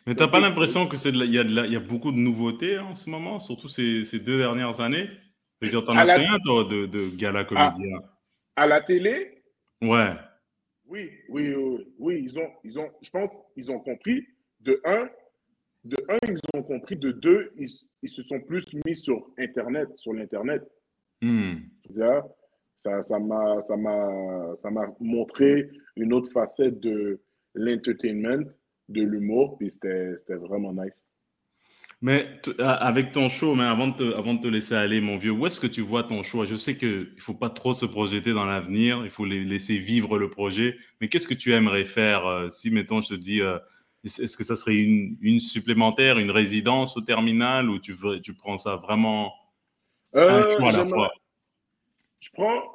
mais 0.07 0.14
tu 0.14 0.20
n'as 0.22 0.29
pas 0.29 0.40
l'impression 0.40 0.88
qu'il 0.88 1.16
y, 1.16 1.38
a 1.38 1.42
y 1.44 1.77
a 1.77 1.81
beaucoup 1.81 2.12
de 2.12 2.16
nouveautés 2.16 2.79
en 2.79 2.94
ce 2.94 3.11
moment, 3.11 3.38
surtout 3.38 3.68
ces, 3.68 4.05
ces 4.05 4.18
deux 4.18 4.38
dernières 4.38 4.81
années? 4.81 5.09
Je 5.61 5.66
veux 5.66 5.70
dire, 5.70 5.85
t'en 5.85 5.96
as 5.96 6.07
fait 6.07 6.27
un, 6.27 6.38
toi, 6.38 6.64
de, 6.64 6.87
de 6.87 7.09
gala 7.11 7.44
comédien? 7.44 7.98
À, 8.57 8.66
la 8.66 8.81
télé? 8.81 9.42
Ouais. 9.83 10.12
Oui, 10.87 11.11
oui, 11.29 11.55
oui, 11.55 11.87
oui. 11.98 12.20
Ils 12.24 12.38
ont, 12.38 12.50
ils 12.62 12.79
ont, 12.79 12.90
je 13.03 13.11
pense 13.11 13.40
ils 13.57 13.70
ont 13.70 13.79
compris. 13.79 14.27
De 14.61 14.81
un, 14.85 15.09
de 15.85 15.96
un, 16.09 16.18
ils 16.29 16.40
ont 16.55 16.62
compris. 16.62 16.96
De 16.96 17.12
deux, 17.12 17.53
ils, 17.57 17.68
ils 18.03 18.11
se 18.11 18.22
sont 18.22 18.40
plus 18.40 18.66
mis 18.87 18.96
sur 18.96 19.31
Internet, 19.38 19.88
sur 19.96 20.12
l'Internet. 20.12 20.62
Hmm 21.20 21.57
ça 23.03 23.18
m'a 23.18 23.61
ça 23.62 23.77
m'a 23.77 24.55
ça 24.57 24.70
m'a 24.70 24.87
montré 25.01 25.70
une 25.97 26.12
autre 26.12 26.31
facette 26.31 26.81
de 26.81 27.20
l'entertainment, 27.55 28.44
de 28.88 29.03
l'humour, 29.03 29.57
puis 29.59 29.70
c'était 29.73 30.35
vraiment 30.35 30.73
nice. 30.73 31.05
Mais 32.03 32.29
avec 32.59 33.12
ton 33.12 33.31
show, 33.31 33.55
mais 33.55 33.64
avant, 33.64 33.88
de 33.88 33.97
te, 33.97 34.14
avant 34.14 34.35
de 34.35 34.40
te 34.42 34.49
laisser 34.49 34.75
aller, 34.75 35.01
mon 35.01 35.16
vieux, 35.16 35.31
où 35.31 35.47
est-ce 35.47 35.59
que 35.59 35.66
tu 35.66 35.81
vois 35.81 36.03
ton 36.03 36.23
show 36.23 36.44
Je 36.44 36.57
sais 36.57 36.77
qu'il 36.77 37.14
ne 37.16 37.20
faut 37.20 37.33
pas 37.33 37.49
trop 37.49 37.73
se 37.73 37.87
projeter 37.87 38.35
dans 38.35 38.44
l'avenir, 38.44 39.01
il 39.05 39.11
faut 39.11 39.25
laisser 39.25 39.79
vivre 39.79 40.18
le 40.18 40.29
projet. 40.29 40.77
Mais 41.01 41.09
qu'est-ce 41.09 41.27
que 41.27 41.33
tu 41.33 41.55
aimerais 41.55 41.87
faire 41.87 42.27
euh, 42.27 42.51
si, 42.51 42.70
mettons, 42.70 43.01
je 43.01 43.09
te 43.09 43.14
dis, 43.14 43.40
euh, 43.40 43.59
est-ce 44.05 44.37
que 44.37 44.44
ça 44.44 44.55
serait 44.55 44.77
une, 44.77 45.16
une, 45.23 45.40
supplémentaire, 45.40 46.18
une 46.18 46.31
résidence 46.31 46.94
au 46.99 47.01
terminal, 47.01 47.70
ou 47.70 47.79
tu, 47.79 47.97
tu 48.23 48.35
prends 48.35 48.59
ça 48.59 48.77
vraiment 48.77 49.33
un 50.12 50.51
choix 50.51 50.75
à 50.75 50.77
la 50.77 50.85
fois? 50.85 51.11
Je 52.20 52.29
prends 52.35 52.74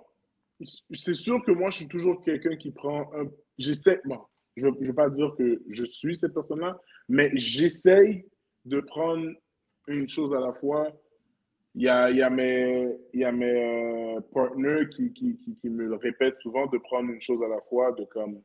c'est 0.61 1.13
sûr 1.13 1.43
que 1.45 1.51
moi, 1.51 1.69
je 1.69 1.77
suis 1.77 1.87
toujours 1.87 2.21
quelqu'un 2.23 2.55
qui 2.55 2.71
prend. 2.71 3.09
J'essaie. 3.57 4.01
Bon, 4.05 4.19
je 4.55 4.65
ne 4.65 4.87
veux 4.87 4.93
pas 4.93 5.09
dire 5.09 5.33
que 5.37 5.61
je 5.69 5.83
suis 5.83 6.15
cette 6.15 6.33
personne-là, 6.33 6.77
mais 7.07 7.31
j'essaye 7.33 8.25
de 8.65 8.79
prendre 8.81 9.29
une 9.87 10.07
chose 10.07 10.33
à 10.33 10.39
la 10.39 10.53
fois. 10.53 10.91
Il 11.75 11.83
y 11.83 11.89
a, 11.89 12.09
y 12.09 12.21
a 12.21 12.29
mes, 12.29 12.89
il 13.13 13.21
y 13.21 13.23
a 13.23 13.31
mes 13.31 14.17
euh, 14.17 14.21
partenaires 14.33 14.89
qui, 14.89 15.13
qui, 15.13 15.37
qui, 15.39 15.69
me 15.69 15.85
le 15.85 15.95
répètent 15.95 16.39
souvent 16.39 16.65
de 16.65 16.77
prendre 16.77 17.09
une 17.09 17.21
chose 17.21 17.41
à 17.43 17.47
la 17.47 17.61
fois, 17.69 17.91
de 17.93 18.03
comme 18.05 18.41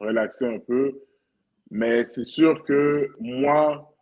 relaxer 0.00 0.46
un 0.46 0.58
peu. 0.58 1.00
Mais 1.70 2.04
c'est 2.04 2.24
sûr 2.24 2.62
que 2.64 3.08
moi, 3.20 3.94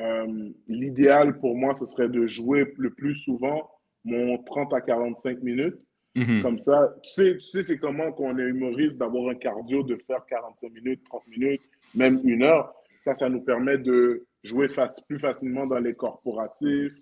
euh, 0.00 0.50
l'idéal 0.68 1.38
pour 1.40 1.56
moi, 1.56 1.74
ce 1.74 1.84
serait 1.84 2.08
de 2.08 2.26
jouer 2.26 2.72
le 2.78 2.90
plus 2.90 3.16
souvent 3.16 3.70
mon 4.04 4.38
30 4.42 4.72
à 4.72 4.80
45 4.80 5.42
minutes 5.42 5.78
Mhm. 6.14 6.42
Comme 6.42 6.58
ça, 6.58 6.94
tu 7.02 7.10
sais, 7.10 7.36
tu 7.38 7.48
sais 7.48 7.62
c'est 7.62 7.78
comment 7.78 8.12
qu'on 8.12 8.38
est 8.38 8.42
humoriste 8.42 8.98
d'avoir 8.98 9.30
un 9.30 9.34
cardio, 9.34 9.82
de 9.82 9.96
faire 10.06 10.24
45 10.28 10.70
minutes, 10.72 11.00
30 11.08 11.26
minutes, 11.28 11.62
même 11.94 12.20
une 12.24 12.42
heure. 12.42 12.74
Ça, 13.04 13.14
ça 13.14 13.28
nous 13.28 13.40
permet 13.40 13.78
de 13.78 14.26
jouer 14.44 14.68
plus 15.08 15.18
facilement 15.18 15.66
dans 15.66 15.78
les 15.78 15.94
corporatifs, 15.94 16.92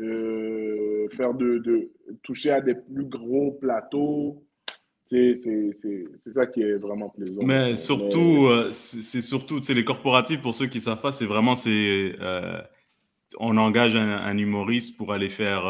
euh, 0.00 1.08
faire 1.10 1.34
de, 1.34 1.58
de, 1.58 1.90
toucher 2.22 2.50
à 2.50 2.60
des 2.60 2.74
plus 2.74 3.04
gros 3.04 3.52
plateaux. 3.52 4.42
C'est 5.04 5.34
ça 5.34 6.46
qui 6.46 6.62
est 6.62 6.76
vraiment 6.76 7.10
plaisant. 7.10 7.42
Mais 7.42 7.76
surtout, 7.76 8.46
euh, 8.46 8.70
c'est 8.72 9.20
surtout, 9.20 9.60
les 9.68 9.84
corporatifs, 9.84 10.40
pour 10.40 10.54
ceux 10.54 10.66
qui 10.66 10.78
ne 10.78 10.82
savent 10.82 11.00
pas, 11.00 11.12
c'est 11.12 11.26
vraiment, 11.26 11.56
c'est, 11.56 12.14
euh, 12.20 12.62
on 13.38 13.56
engage 13.56 13.96
un, 13.96 14.38
humoriste 14.38 14.96
pour 14.96 15.12
aller 15.12 15.28
faire 15.28 15.64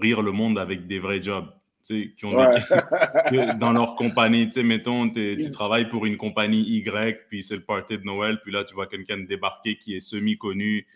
rire 0.00 0.22
le 0.22 0.32
monde 0.32 0.58
avec 0.58 0.86
des 0.86 0.98
vrais 0.98 1.22
jobs. 1.22 1.46
Qui 1.82 2.24
ont 2.24 2.32
dans 3.58 3.72
leur 3.72 3.94
compagnie, 3.96 4.46
tu 4.46 4.52
sais, 4.52 4.62
mettons, 4.62 5.10
tu 5.10 5.50
travailles 5.50 5.88
pour 5.88 6.06
une 6.06 6.16
compagnie 6.16 6.60
Y, 6.60 7.26
puis 7.28 7.42
c'est 7.42 7.56
le 7.56 7.64
party 7.64 7.98
de 7.98 8.04
Noël, 8.04 8.40
puis 8.42 8.52
là, 8.52 8.64
tu 8.64 8.74
vois 8.74 8.86
quelqu'un 8.86 9.18
débarquer 9.18 9.76
qui 9.76 9.96
est 9.96 10.00
semi-connu, 10.00 10.86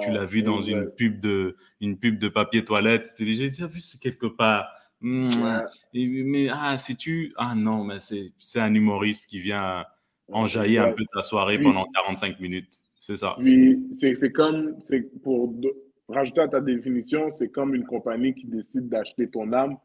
tu 0.00 0.10
l'as 0.10 0.24
vu 0.24 0.42
dans 0.42 0.60
une 0.60 0.90
pub, 0.90 1.20
de, 1.20 1.56
une 1.80 1.98
pub 1.98 2.18
de 2.18 2.28
papier 2.28 2.64
toilette, 2.64 3.14
tu 3.16 3.24
t'es 3.24 3.24
déjà 3.24 3.66
vu 3.66 3.80
c'est 3.80 4.00
quelque 4.00 4.26
part. 4.26 4.66
Hmm, 5.00 5.28
mais 5.92 6.48
ah, 6.50 6.76
c'est 6.78 6.94
tu 6.96 7.34
Ah 7.36 7.54
non, 7.54 7.84
mais 7.84 7.98
c'est 8.00 8.60
un 8.60 8.74
humoriste 8.74 9.28
qui 9.28 9.38
vient 9.38 9.84
enjailler 10.32 10.78
un 10.78 10.92
peu 10.92 11.04
ta 11.12 11.22
soirée 11.22 11.60
pendant 11.60 11.84
45 11.94 12.40
minutes. 12.40 12.80
C'est 12.98 13.18
ça. 13.18 13.36
Oui, 13.38 13.86
c'est 13.92 14.32
comme, 14.32 14.78
pour 15.22 15.54
rajouter 16.08 16.40
à 16.40 16.48
ta 16.48 16.60
définition, 16.60 17.30
c'est 17.30 17.50
comme 17.50 17.74
une 17.74 17.84
compagnie 17.84 18.32
qui 18.32 18.46
décide 18.46 18.88
d'acheter 18.88 19.28
ton 19.28 19.52
âme 19.52 19.76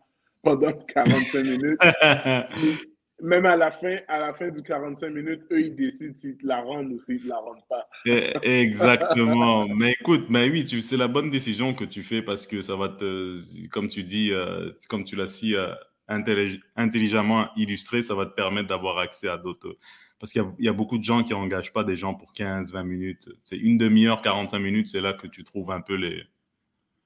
pendant 0.41 0.73
45 0.73 1.43
minutes. 1.43 1.79
Même 3.21 3.45
à 3.45 3.57
la 3.57 3.71
fin, 3.71 3.97
à 4.07 4.19
la 4.19 4.33
fin 4.33 4.49
du 4.49 4.63
45 4.63 5.09
minutes, 5.09 5.41
eux, 5.51 5.59
ils 5.59 5.75
décident 5.75 6.15
s'ils 6.15 6.37
te 6.37 6.47
la 6.47 6.61
rendent 6.61 6.93
ou 6.93 7.01
s'ils 7.01 7.21
te 7.21 7.27
la 7.27 7.37
rendent 7.37 7.67
pas. 7.67 7.85
Eh, 8.05 8.31
exactement. 8.61 9.67
mais 9.67 9.91
écoute, 9.99 10.27
mais 10.29 10.49
oui, 10.49 10.65
c'est 10.81 10.95
la 10.95 11.09
bonne 11.09 11.29
décision 11.29 11.73
que 11.73 11.83
tu 11.83 12.03
fais 12.03 12.21
parce 12.21 12.47
que 12.47 12.61
ça 12.61 12.77
va 12.77 12.87
te, 12.87 13.37
comme 13.71 13.89
tu 13.89 14.03
dis, 14.03 14.31
euh, 14.31 14.71
comme 14.87 15.03
tu 15.03 15.17
l'as 15.17 15.27
si 15.27 15.53
euh, 15.53 15.73
intelligemment 16.07 17.49
illustré, 17.57 18.03
ça 18.03 18.15
va 18.15 18.25
te 18.25 18.33
permettre 18.33 18.69
d'avoir 18.69 18.99
accès 18.99 19.27
à 19.27 19.37
d'autres. 19.37 19.77
Parce 20.17 20.31
qu'il 20.31 20.43
y, 20.59 20.67
a 20.67 20.73
beaucoup 20.73 20.97
de 20.97 21.03
gens 21.03 21.23
qui 21.23 21.33
n'engagent 21.33 21.73
pas 21.73 21.83
des 21.83 21.95
gens 21.95 22.13
pour 22.13 22.33
15, 22.33 22.73
20 22.73 22.83
minutes. 22.83 23.29
C'est 23.43 23.57
une 23.57 23.77
demi-heure, 23.77 24.21
45 24.21 24.59
minutes, 24.59 24.87
c'est 24.89 25.01
là 25.01 25.13
que 25.13 25.27
tu 25.27 25.43
trouves 25.43 25.71
un 25.71 25.81
peu 25.81 25.95
les, 25.95 26.23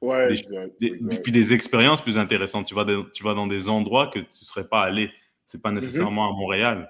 Ouais, 0.03 0.27
des, 0.81 0.99
Puis 1.23 1.31
des 1.31 1.53
expériences 1.53 2.01
plus 2.01 2.17
intéressantes. 2.17 2.67
Tu 2.67 2.75
vas, 2.75 2.85
tu 3.13 3.23
vas 3.23 3.33
dans 3.33 3.47
des 3.47 3.69
endroits 3.69 4.07
que 4.07 4.19
tu 4.19 4.25
ne 4.25 4.45
serais 4.45 4.67
pas 4.67 4.81
allé. 4.81 5.09
Ce 5.45 5.55
n'est 5.55 5.61
pas 5.61 5.71
mhm. 5.71 5.79
nécessairement 5.79 6.29
à 6.29 6.33
Montréal. 6.33 6.89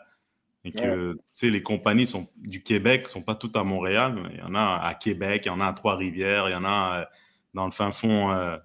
Et 0.65 0.71
que, 0.71 1.13
tu 1.13 1.19
sais, 1.31 1.49
les 1.51 1.61
compagnies 1.61 2.07
sont, 2.07 2.27
du 2.37 2.63
Québec 2.63 3.03
ne 3.03 3.09
sont 3.09 3.21
pas 3.21 3.35
toutes 3.35 3.55
à 3.55 3.63
Montréal. 3.63 4.15
Il 4.31 4.39
y 4.39 4.41
en 4.41 4.55
a 4.55 4.79
à 4.81 4.95
Québec, 4.95 5.43
il 5.45 5.49
y 5.49 5.51
en 5.51 5.59
a 5.59 5.67
à 5.67 5.73
Trois-Rivières, 5.73 6.49
il 6.49 6.53
y 6.53 6.55
en 6.55 6.63
a 6.63 7.01
euh, 7.01 7.05
dans 7.53 7.65
le 7.65 7.71
fin 7.71 7.91
fond 7.91 8.31
euh, 8.31 8.57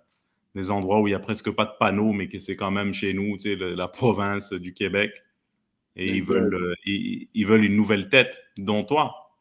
des 0.54 0.70
endroits 0.70 1.00
où 1.00 1.08
il 1.08 1.10
n'y 1.10 1.16
a 1.16 1.20
presque 1.20 1.50
pas 1.50 1.66
de 1.66 1.72
panneaux, 1.78 2.12
mais 2.12 2.28
que 2.28 2.38
c'est 2.38 2.56
quand 2.56 2.70
même 2.70 2.94
chez 2.94 3.12
nous, 3.12 3.36
tu 3.36 3.50
sais, 3.50 3.56
la 3.56 3.88
province 3.88 4.54
du 4.54 4.72
Québec. 4.72 5.12
Et 5.96 6.06
ils 6.06 6.22
veulent, 6.22 6.54
euh, 6.54 6.74
ils, 6.86 7.44
veulent 7.44 7.64
une 7.64 7.76
nouvelle 7.76 8.08
tête, 8.08 8.38
dont 8.56 8.84
toi. 8.84 9.34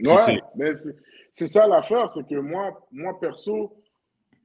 Ouais, 0.00 0.40
mais 0.56 0.72
c'est 1.30 1.46
ça 1.46 1.68
l'affaire, 1.68 2.08
c'est 2.08 2.26
que 2.26 2.36
moi, 2.36 2.88
moi 2.90 3.20
perso, 3.20 3.77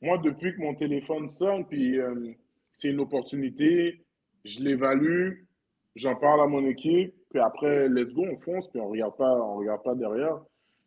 moi, 0.03 0.17
depuis 0.17 0.53
que 0.53 0.59
mon 0.59 0.75
téléphone 0.75 1.29
sonne, 1.29 1.65
puis 1.65 1.97
euh, 1.97 2.13
c'est 2.73 2.89
une 2.89 2.99
opportunité, 2.99 4.05
je 4.43 4.59
l'évalue, 4.59 5.45
j'en 5.95 6.15
parle 6.17 6.41
à 6.41 6.45
mon 6.45 6.67
équipe, 6.67 7.15
puis 7.29 7.39
après, 7.39 7.87
let's 7.87 8.13
go, 8.13 8.25
on 8.29 8.37
fonce, 8.37 8.69
puis 8.69 8.81
on 8.81 8.89
regarde 8.89 9.15
pas, 9.15 9.33
on 9.33 9.55
regarde 9.55 9.81
pas 9.81 9.95
derrière. 9.95 10.43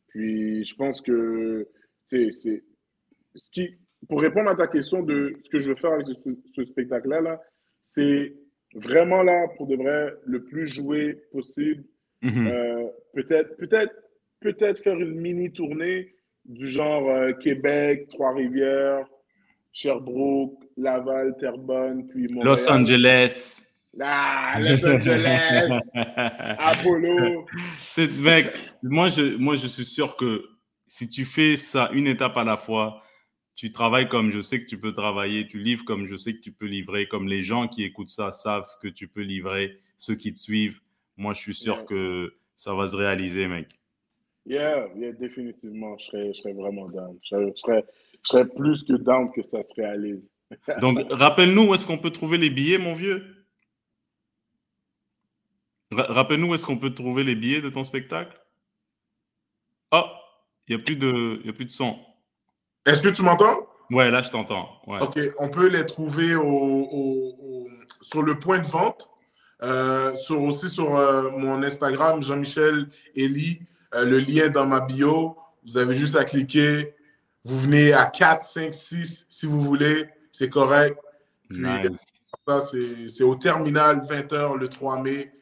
Puis 0.09 0.67
je 0.67 0.75
pense 0.77 1.01
que 1.01 1.67
c'est 2.05 2.31
ce 2.31 3.51
qui, 3.51 3.79
pour 4.07 4.21
répondre 4.21 4.51
à 4.51 4.55
ta 4.55 4.67
question 4.67 5.03
de 5.03 5.35
ce 5.43 5.49
que 5.49 5.61
je 5.61 5.71
veux 5.71 5.77
faire 5.77 5.93
avec 5.93 6.07
ce, 6.55 6.65
spectacle-là, 6.65 7.23
-là, 7.23 7.41
c'est 7.85 8.35
vraiment 8.75 9.23
là, 9.23 9.49
pour 9.57 9.67
de 9.67 9.77
vrai, 9.77 10.13
le 10.27 10.45
plus 10.45 10.67
joué 10.67 11.23
possible. 11.33 11.85
Mm-hmm. 12.23 12.49
Euh, 12.49 12.89
peut-être, 13.15 13.57
peut-être, 13.57 13.95
peut-être 14.41 14.79
faire 14.83 15.01
une 15.01 15.19
mini 15.19 15.51
tournée 15.53 16.16
du 16.49 16.69
genre 16.69 17.09
euh, 17.09 17.33
Québec, 17.33 18.09
Trois-Rivières, 18.09 19.07
Sherbrooke, 19.73 20.65
Laval, 20.77 21.37
Terrebonne, 21.39 22.07
puis 22.09 22.27
Montréal. 22.33 22.55
Los 22.55 22.71
Angeles. 22.71 23.63
Ah, 24.01 24.57
Los 24.61 24.85
Angeles, 24.85 25.81
Apollo. 25.95 27.47
mec, 28.21 28.53
moi 28.83 29.09
je, 29.09 29.37
moi 29.37 29.57
je 29.57 29.67
suis 29.67 29.87
sûr 29.87 30.17
que 30.17 30.45
si 30.87 31.09
tu 31.09 31.25
fais 31.25 31.57
ça 31.57 31.89
une 31.95 32.07
étape 32.07 32.37
à 32.37 32.45
la 32.45 32.59
fois, 32.59 33.03
tu 33.55 33.73
travailles 33.73 34.09
comme 34.09 34.31
je 34.31 34.43
sais 34.43 34.61
que 34.61 34.67
tu 34.67 34.79
peux 34.79 34.93
travailler, 34.93 35.47
tu 35.47 35.59
livres 35.59 35.85
comme 35.85 36.07
je 36.07 36.17
sais 36.17 36.35
que 36.35 36.41
tu 36.41 36.53
peux 36.53 36.67
livrer, 36.67 37.09
comme 37.09 37.27
les 37.27 37.43
gens 37.43 37.69
qui 37.69 37.85
écoutent 37.85 38.11
ça 38.11 38.33
savent 38.33 38.69
que 38.83 38.89
tu 38.89 39.09
peux 39.09 39.23
livrer, 39.23 39.79
ceux 39.97 40.15
qui 40.15 40.33
te 40.35 40.39
suivent, 40.39 40.81
moi 41.17 41.33
je 41.33 41.41
suis 41.41 41.55
sûr 41.55 41.87
que 41.87 42.35
ça 42.55 42.75
va 42.75 42.89
se 42.89 42.97
réaliser, 42.97 43.47
mec. 43.49 43.79
Yeah, 44.47 44.87
yeah, 44.97 45.13
définitivement. 45.13 45.99
Je 45.99 46.05
serais, 46.05 46.35
je 46.35 46.41
serais 46.41 46.53
vraiment 46.53 46.89
down. 46.89 47.19
Je 47.23 47.29
serais, 47.57 47.85
je 48.23 48.29
serais, 48.29 48.47
plus 48.47 48.85
que 48.85 48.93
down 48.93 49.33
que 49.33 49.43
ça 49.43 49.63
se 49.63 49.75
réalise. 49.75 50.31
Donc, 50.81 51.01
rappelle-nous 51.11 51.65
où 51.65 51.75
est-ce 51.75 51.87
qu'on 51.87 51.99
peut 51.99 52.11
trouver 52.11 52.39
les 52.39 52.51
billets, 52.51 52.79
mon 52.79 52.95
vieux. 52.95 53.25
Rappelle-nous 55.91 56.49
où 56.49 56.55
est-ce 56.55 56.65
qu'on 56.65 56.79
peut 56.79 56.95
trouver 56.95 57.25
les 57.25 57.35
billets 57.35 57.61
de 57.61 57.71
ton 57.71 57.83
spectacle. 57.83 58.41
Oh, 59.93 60.05
il 60.69 60.77
n'y 60.77 60.81
a, 60.81 60.85
plus 60.85 60.97
de, 60.97 61.41
y 61.45 61.49
a 61.49 61.53
plus 61.53 61.65
de 61.65 61.71
son. 61.71 61.97
Est-ce 62.87 63.01
que 63.01 63.09
tu 63.09 63.23
m'entends? 63.23 63.67
Ouais, 63.91 64.11
là, 64.11 64.23
je 64.23 64.31
t'entends. 64.31 64.69
OK, 64.87 65.19
on 65.39 65.49
peut 65.49 65.69
les 65.69 65.87
trouver 65.87 66.35
au, 66.37 67.69
sur 68.03 68.23
le 68.23 68.39
point 68.39 68.59
de 68.59 68.67
vente. 68.67 69.11
Euh, 69.63 70.15
sur, 70.15 70.43
aussi 70.43 70.69
sur 70.69 70.97
euh, 70.97 71.31
mon 71.31 71.63
Instagram, 71.63 72.23
Jean-Michel 72.23 72.89
Elie. 73.17 73.61
Euh, 73.95 74.05
le 74.05 74.19
lien 74.19 74.49
dans 74.49 74.67
ma 74.67 74.81
bio. 74.81 75.37
Vous 75.65 75.79
avez 75.79 75.95
juste 75.95 76.17
à 76.17 76.25
cliquer. 76.25 76.95
Vous 77.45 77.59
venez 77.59 77.93
à 77.93 78.07
4, 78.07 78.43
5, 78.43 78.75
6 78.75 79.27
si 79.31 79.47
vous 79.47 79.63
voulez. 79.63 80.07
C'est 80.33 80.49
correct. 80.49 80.99
c'est 81.51 83.25
au 83.25 83.37
terminal 83.37 84.01
20h 84.01 84.59
le 84.59 84.69
3 84.69 85.03
mai. 85.03 85.33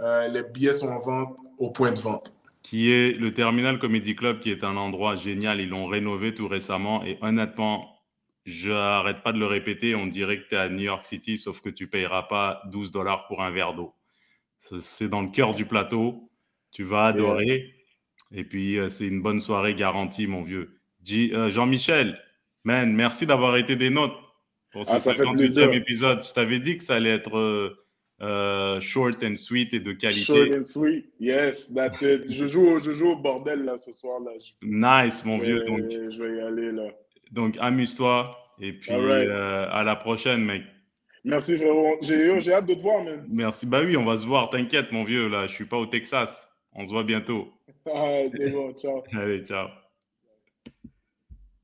Euh, 0.00 0.28
les 0.28 0.42
billets 0.44 0.72
sont 0.72 0.88
en 0.88 1.00
vente 1.00 1.36
au 1.58 1.70
point 1.70 1.92
de 1.92 1.98
vente. 1.98 2.36
Qui 2.62 2.90
est 2.90 3.18
le 3.18 3.30
Terminal 3.30 3.78
Comedy 3.78 4.14
Club, 4.14 4.40
qui 4.40 4.50
est 4.50 4.62
un 4.62 4.76
endroit 4.76 5.16
génial. 5.16 5.60
Ils 5.60 5.70
l'ont 5.70 5.86
rénové 5.86 6.34
tout 6.34 6.48
récemment. 6.48 7.04
Et 7.04 7.18
honnêtement, 7.22 7.98
je 8.44 8.70
n'arrête 8.70 9.22
pas 9.22 9.32
de 9.32 9.38
le 9.38 9.46
répéter. 9.46 9.94
On 9.94 10.06
dirait 10.06 10.40
que 10.40 10.48
tu 10.48 10.54
es 10.54 10.58
à 10.58 10.68
New 10.68 10.82
York 10.82 11.04
City, 11.04 11.38
sauf 11.38 11.60
que 11.60 11.70
tu 11.70 11.84
ne 11.84 11.88
payeras 11.88 12.24
pas 12.24 12.62
12 12.66 12.90
dollars 12.90 13.26
pour 13.26 13.42
un 13.42 13.50
verre 13.50 13.74
d'eau. 13.74 13.94
C'est 14.58 15.08
dans 15.08 15.22
le 15.22 15.28
cœur 15.28 15.54
du 15.54 15.64
plateau. 15.64 16.30
Tu 16.70 16.84
vas 16.84 17.06
adorer. 17.06 17.74
Et 18.32 18.44
puis, 18.44 18.78
euh, 18.78 18.88
c'est 18.88 19.06
une 19.06 19.22
bonne 19.22 19.40
soirée 19.40 19.74
garantie, 19.74 20.26
mon 20.26 20.42
vieux. 20.42 20.70
Euh, 21.10 21.50
Jean-Michel, 21.50 22.18
man, 22.64 22.92
merci 22.92 23.26
d'avoir 23.26 23.56
été 23.56 23.76
des 23.76 23.90
nôtres 23.90 24.36
pour 24.72 24.84
ce 24.84 24.92
58e 24.92 25.68
ah, 25.70 25.74
épisode. 25.74 26.22
Je 26.22 26.32
t'avais 26.34 26.58
dit 26.58 26.76
que 26.76 26.84
ça 26.84 26.96
allait 26.96 27.14
être 27.14 27.76
euh, 28.20 28.80
short 28.80 29.22
and 29.24 29.36
sweet 29.36 29.72
et 29.72 29.80
de 29.80 29.92
qualité. 29.92 30.20
Short 30.20 30.50
and 30.52 30.64
sweet, 30.64 31.06
yes, 31.18 31.72
that's 31.72 32.02
it. 32.02 32.30
je, 32.30 32.46
joue, 32.46 32.78
je 32.80 32.92
joue 32.92 33.10
au 33.10 33.16
bordel 33.16 33.64
là 33.64 33.78
ce 33.78 33.92
soir. 33.92 34.20
Là. 34.20 34.32
Nice, 35.06 35.24
mon 35.24 35.38
vieux. 35.38 35.64
Donc, 35.64 35.80
je 35.88 36.22
vais 36.22 36.36
y 36.36 36.40
aller 36.40 36.72
là. 36.72 36.88
Donc, 37.30 37.56
amuse-toi 37.60 38.36
et 38.60 38.72
puis 38.74 38.92
à 38.92 39.82
la 39.84 39.96
prochaine, 39.96 40.44
mec. 40.44 40.62
Merci 41.24 41.56
frérot. 41.56 41.98
J'ai 42.02 42.52
hâte 42.52 42.66
de 42.66 42.74
te 42.74 42.80
voir, 42.80 43.02
man. 43.02 43.24
Merci. 43.28 43.66
Bah 43.66 43.82
oui, 43.84 43.96
on 43.96 44.04
va 44.04 44.16
se 44.16 44.26
voir. 44.26 44.50
T'inquiète, 44.50 44.92
mon 44.92 45.04
vieux. 45.04 45.28
Là, 45.28 45.46
je 45.46 45.52
suis 45.52 45.66
pas 45.66 45.76
au 45.76 45.86
Texas. 45.86 46.47
On 46.78 46.84
se 46.84 46.90
voit 46.92 47.02
bientôt. 47.02 47.52
Ah, 47.86 48.22
c'est 48.32 48.50
bon, 48.50 48.72
ciao. 48.74 49.02
Allez, 49.12 49.44
ciao. 49.44 49.68